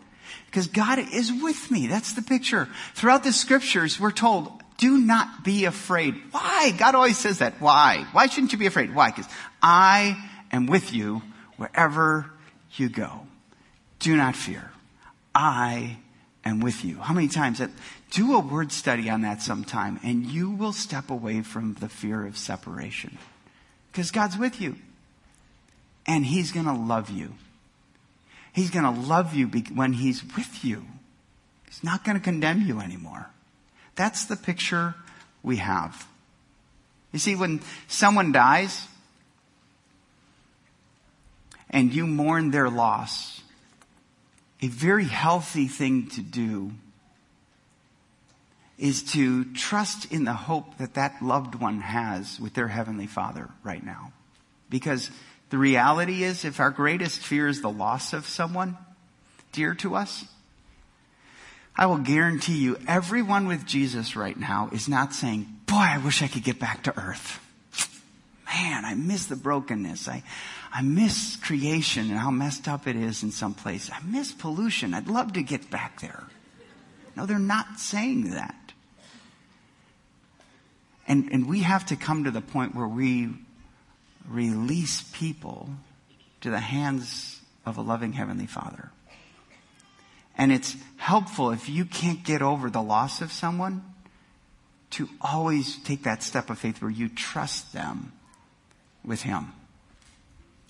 Because 0.47 0.67
God 0.67 0.99
is 0.99 1.33
with 1.33 1.71
me. 1.71 1.87
That's 1.87 2.13
the 2.15 2.23
picture. 2.23 2.69
Throughout 2.95 3.25
the 3.25 3.33
scriptures, 3.33 4.01
we're 4.01 4.13
told, 4.13 4.51
do 4.79 4.99
not 4.99 5.45
be 5.45 5.65
afraid. 5.65 6.15
Why? 6.31 6.73
God 6.77 6.95
always 6.95 7.19
says 7.19 7.39
that. 7.39 7.61
Why? 7.61 8.07
Why 8.13 8.27
shouldn't 8.27 8.53
you 8.53 8.59
be 8.59 8.67
afraid? 8.67 8.95
Why? 8.95 9.11
Because 9.11 9.31
I 9.63 10.17
am 10.53 10.67
with 10.67 10.93
you 10.93 11.23
wherever 11.57 12.31
you 12.73 12.89
go. 12.89 13.27
Do 13.99 14.17
not 14.17 14.37
fear. 14.37 14.71
I 15.35 15.99
am 16.45 16.61
with 16.61 16.85
you. 16.85 16.99
How 16.99 17.15
many 17.15 17.29
times 17.29 17.61
do 18.11 18.35
a 18.35 18.41
word 18.41 18.73
study 18.73 19.11
on 19.11 19.23
that 19.23 19.43
sometime 19.43 20.01
and 20.03 20.25
you 20.25 20.51
will 20.51 20.73
step 20.73 21.11
away 21.11 21.43
from 21.43 21.75
the 21.75 21.89
fear 21.89 22.27
of 22.27 22.37
separation. 22.37 23.19
Because 23.91 24.11
God's 24.11 24.39
with 24.39 24.61
you. 24.61 24.77
And 26.07 26.25
He's 26.25 26.53
gonna 26.53 26.79
love 26.79 27.11
you. 27.11 27.35
He's 28.57 28.71
going 28.71 28.87
to 28.87 29.01
love 29.03 29.35
you 29.35 29.49
when 29.75 29.93
He's 29.93 30.25
with 30.35 30.65
you. 30.65 30.87
He's 31.67 31.85
not 31.85 32.05
going 32.05 32.17
to 32.17 32.25
condemn 32.25 32.63
you 32.63 32.81
anymore. 32.81 33.29
That's 33.97 34.25
the 34.25 34.35
picture 34.35 34.95
we 35.43 35.57
have. 35.57 36.09
You 37.13 37.19
see, 37.19 37.35
when 37.35 37.61
someone 37.87 38.33
dies 38.33 38.89
and 41.69 41.93
you 41.93 42.07
mourn 42.07 42.51
their 42.51 42.71
loss, 42.71 43.43
a 44.63 44.69
very 44.69 45.05
healthy 45.05 45.69
thing 45.69 46.09
to 46.11 46.23
do 46.23 46.73
is 48.79 49.03
to 49.13 49.45
trust 49.53 50.11
in 50.11 50.25
the 50.25 50.33
hope 50.33 50.79
that 50.79 50.95
that 50.95 51.21
loved 51.21 51.57
one 51.57 51.83
has 51.83 52.41
with 52.41 52.55
their 52.55 52.69
Heavenly 52.69 53.07
Father 53.07 53.51
right 53.63 53.85
now. 53.85 54.13
Because 54.71 55.11
the 55.51 55.59
reality 55.59 56.25
is, 56.25 56.45
if 56.45 56.59
our 56.61 56.71
greatest 56.71 57.21
fear 57.21 57.49
is 57.49 57.63
the 57.63 57.71
loss 57.71 58.13
of 58.13 58.27
someone 58.27 58.77
dear 59.53 59.75
to 59.77 59.95
us, 59.95 60.25
I 61.77 61.87
will 61.87 61.99
guarantee 61.99 62.59
you 62.59 62.79
everyone 62.89 63.47
with 63.47 63.67
Jesus 63.67 64.17
right 64.17 64.39
now 64.39 64.71
is 64.73 64.89
not 64.89 65.13
saying, 65.13 65.47
boy, 65.67 65.77
I 65.77 65.99
wish 65.99 66.23
I 66.23 66.29
could 66.29 66.43
get 66.43 66.59
back 66.59 66.85
to 66.85 66.99
earth. 66.99 67.41
Man, 68.47 68.85
I 68.85 68.95
miss 68.95 69.27
the 69.27 69.37
brokenness. 69.37 70.09
I, 70.09 70.23
I 70.73 70.83
miss 70.83 71.37
creation 71.37 72.11
and 72.11 72.19
how 72.19 72.31
messed 72.31 72.67
up 72.67 72.87
it 72.87 72.97
is 72.97 73.23
in 73.23 73.31
some 73.31 73.55
place. 73.55 73.91
I 73.93 74.01
miss 74.05 74.33
pollution. 74.33 74.95
I'd 74.95 75.09
love 75.09 75.35
to 75.35 75.43
get 75.43 75.71
back 75.71 76.01
there. 76.01 76.25
No, 77.17 77.27
they're 77.27 77.39
not 77.39 77.79
saying 77.79 78.31
that. 78.31 78.55
And, 81.09 81.31
and 81.33 81.49
we 81.49 81.61
have 81.61 81.87
to 81.87 81.97
come 81.97 82.25
to 82.25 82.31
the 82.31 82.41
point 82.41 82.75
where 82.75 82.89
we 82.89 83.29
release 84.29 85.03
people 85.13 85.69
to 86.41 86.51
the 86.51 86.61
hands 86.61 87.41
of 87.65 87.77
a 87.77 87.83
loving 87.83 88.13
Heavenly 88.13 88.47
Father. 88.47 88.91
And 90.39 90.53
it's 90.53 90.77
helpful 90.97 91.51
if 91.51 91.69
you 91.69 91.85
can't 91.85 92.23
get 92.23 92.43
over 92.43 92.71
the 92.71 92.83
loss 92.83 93.21
of 93.21 93.33
someone 93.33 93.83
to 94.91 95.09
always 95.21 95.77
take 95.83 96.05
that 96.05 96.23
step 96.23 96.51
of 96.51 96.59
faith 96.59 96.81
where 96.81 96.91
you 96.91 97.09
trust 97.09 97.73
them 97.73 98.13
with 99.05 99.23
Him. 99.23 99.53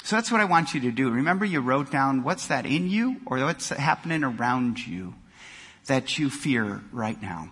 So 0.04 0.14
that's 0.14 0.30
what 0.30 0.40
I 0.40 0.44
want 0.44 0.72
you 0.72 0.80
to 0.82 0.92
do. 0.92 1.10
Remember 1.10 1.44
you 1.44 1.60
wrote 1.60 1.90
down 1.90 2.22
what's 2.22 2.46
that 2.46 2.64
in 2.64 2.88
you 2.88 3.16
or 3.26 3.38
what's 3.38 3.70
happening 3.70 4.22
around 4.22 4.86
you 4.86 5.14
that 5.86 6.18
you 6.18 6.30
fear 6.30 6.80
right 6.92 7.20
now. 7.20 7.50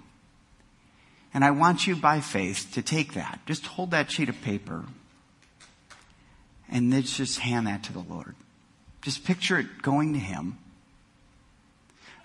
And 1.33 1.45
I 1.45 1.51
want 1.51 1.88
you 1.88 1.97
by 1.97 2.21
faith 2.21 2.71
to 2.75 2.83
take 2.83 3.14
that. 3.14 3.40
Just 3.45 3.67
hold 3.67 3.90
that 3.90 4.11
sheet 4.11 4.29
of 4.29 4.40
paper 4.40 4.85
and 6.75 6.93
then 6.93 7.03
just 7.03 7.39
hand 7.39 7.69
that 7.69 7.85
to 7.85 7.93
the 7.93 8.01
Lord. 8.01 8.35
Just 9.01 9.25
picture 9.25 9.59
it 9.59 9.81
going 9.81 10.13
to 10.15 10.19
Him. 10.19 10.59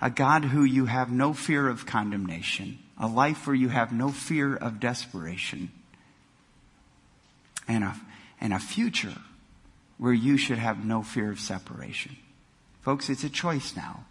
A 0.02 0.10
God 0.10 0.44
who 0.44 0.64
you 0.64 0.88
have 0.88 1.12
no 1.12 1.34
fear 1.34 1.70
of 1.70 1.86
condemnation, 1.86 2.80
a 2.98 3.06
life 3.06 3.46
where 3.46 3.56
you 3.56 3.70
have 3.70 3.92
no 3.94 4.10
fear 4.10 4.56
of 4.56 4.80
desperation, 4.80 5.72
and 7.68 7.84
a, 7.84 7.96
and 8.42 8.52
a 8.52 8.60
future 8.60 9.14
where 10.00 10.14
you 10.14 10.36
should 10.36 10.58
have 10.58 10.84
no 10.84 11.04
fear 11.04 11.32
of 11.32 11.40
separation. 11.40 12.18
Folks, 12.82 13.10
it's 13.10 13.24
a 13.24 13.30
choice 13.30 13.76
now. 13.76 14.06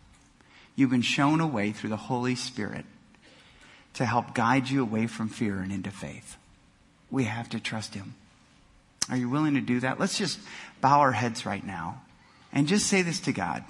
You've 0.76 0.90
been 0.90 1.02
shown 1.02 1.40
a 1.40 1.46
way 1.48 1.72
through 1.72 1.90
the 1.90 1.96
Holy 1.96 2.36
Spirit 2.36 2.84
to 3.94 4.06
help 4.06 4.34
guide 4.34 4.68
you 4.68 4.82
away 4.82 5.08
from 5.08 5.30
fear 5.30 5.58
and 5.58 5.72
into 5.72 5.90
faith. 5.90 6.36
We 7.10 7.24
have 7.24 7.48
to 7.48 7.58
trust 7.58 7.94
Him. 7.94 8.14
Are 9.10 9.16
you 9.16 9.28
willing 9.28 9.54
to 9.54 9.60
do 9.60 9.80
that? 9.80 9.98
Let's 9.98 10.18
just 10.18 10.38
bow 10.80 11.00
our 11.00 11.12
heads 11.12 11.46
right 11.46 11.64
now 11.64 12.02
and 12.52 12.66
just 12.66 12.86
say 12.86 13.02
this 13.02 13.20
to 13.20 13.32
God. 13.32 13.64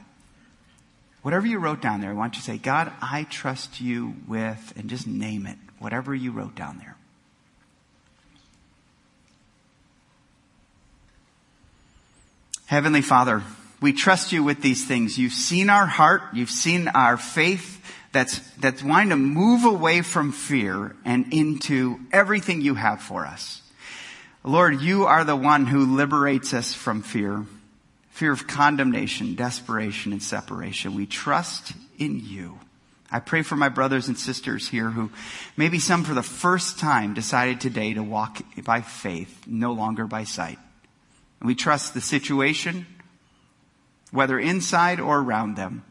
Whatever 1.22 1.46
you 1.46 1.58
wrote 1.58 1.80
down 1.80 2.00
there, 2.00 2.10
I 2.10 2.14
want 2.14 2.34
you 2.34 2.40
to 2.40 2.44
say, 2.44 2.58
God, 2.58 2.92
I 3.02 3.24
trust 3.24 3.80
you 3.80 4.14
with, 4.26 4.72
and 4.76 4.88
just 4.88 5.06
name 5.06 5.46
it, 5.46 5.58
whatever 5.78 6.14
you 6.14 6.30
wrote 6.30 6.54
down 6.54 6.78
there. 6.78 6.96
Heavenly 12.66 13.02
Father, 13.02 13.42
we 13.80 13.92
trust 13.92 14.32
you 14.32 14.42
with 14.44 14.60
these 14.60 14.86
things. 14.86 15.18
You've 15.18 15.32
seen 15.32 15.70
our 15.70 15.86
heart. 15.86 16.22
You've 16.34 16.50
seen 16.50 16.88
our 16.88 17.16
faith 17.16 17.82
that's, 18.12 18.38
that's 18.56 18.82
wanting 18.82 19.10
to 19.10 19.16
move 19.16 19.64
away 19.64 20.02
from 20.02 20.32
fear 20.32 20.94
and 21.04 21.32
into 21.32 21.98
everything 22.12 22.60
you 22.60 22.74
have 22.74 23.00
for 23.00 23.24
us. 23.24 23.62
Lord, 24.44 24.80
you 24.80 25.04
are 25.04 25.24
the 25.24 25.36
one 25.36 25.66
who 25.66 25.96
liberates 25.96 26.54
us 26.54 26.72
from 26.72 27.02
fear, 27.02 27.44
fear 28.10 28.32
of 28.32 28.46
condemnation, 28.46 29.34
desperation, 29.34 30.12
and 30.12 30.22
separation. 30.22 30.94
We 30.94 31.06
trust 31.06 31.72
in 31.98 32.20
you. 32.24 32.58
I 33.10 33.20
pray 33.20 33.42
for 33.42 33.56
my 33.56 33.68
brothers 33.68 34.08
and 34.08 34.18
sisters 34.18 34.68
here 34.68 34.90
who 34.90 35.10
maybe 35.56 35.78
some 35.78 36.04
for 36.04 36.14
the 36.14 36.22
first 36.22 36.78
time 36.78 37.14
decided 37.14 37.60
today 37.60 37.94
to 37.94 38.02
walk 38.02 38.40
by 38.64 38.82
faith, 38.82 39.44
no 39.46 39.72
longer 39.72 40.06
by 40.06 40.24
sight. 40.24 40.58
And 41.40 41.46
we 41.46 41.54
trust 41.54 41.94
the 41.94 42.00
situation, 42.00 42.86
whether 44.10 44.38
inside 44.38 45.00
or 45.00 45.18
around 45.18 45.56
them. 45.56 45.84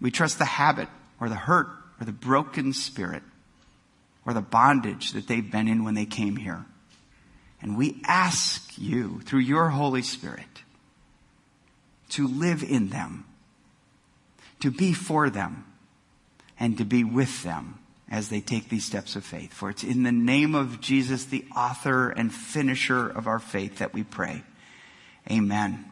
We 0.00 0.10
trust 0.10 0.38
the 0.38 0.44
habit 0.44 0.88
or 1.20 1.28
the 1.28 1.34
hurt 1.34 1.68
or 2.00 2.06
the 2.06 2.12
broken 2.12 2.72
spirit 2.72 3.22
or 4.24 4.32
the 4.32 4.40
bondage 4.40 5.12
that 5.12 5.26
they've 5.26 5.50
been 5.50 5.68
in 5.68 5.84
when 5.84 5.94
they 5.94 6.06
came 6.06 6.36
here. 6.36 6.64
And 7.62 7.76
we 7.78 8.02
ask 8.04 8.76
you, 8.76 9.20
through 9.24 9.40
your 9.40 9.68
Holy 9.68 10.02
Spirit, 10.02 10.64
to 12.10 12.26
live 12.26 12.62
in 12.62 12.88
them, 12.88 13.24
to 14.60 14.70
be 14.70 14.92
for 14.92 15.30
them, 15.30 15.64
and 16.58 16.76
to 16.78 16.84
be 16.84 17.04
with 17.04 17.44
them 17.44 17.78
as 18.10 18.28
they 18.28 18.40
take 18.40 18.68
these 18.68 18.84
steps 18.84 19.16
of 19.16 19.24
faith. 19.24 19.52
For 19.52 19.70
it's 19.70 19.84
in 19.84 20.02
the 20.02 20.12
name 20.12 20.54
of 20.54 20.80
Jesus, 20.80 21.24
the 21.24 21.44
author 21.56 22.10
and 22.10 22.34
finisher 22.34 23.08
of 23.08 23.26
our 23.26 23.38
faith, 23.38 23.78
that 23.78 23.94
we 23.94 24.02
pray. 24.02 24.42
Amen. 25.30 25.91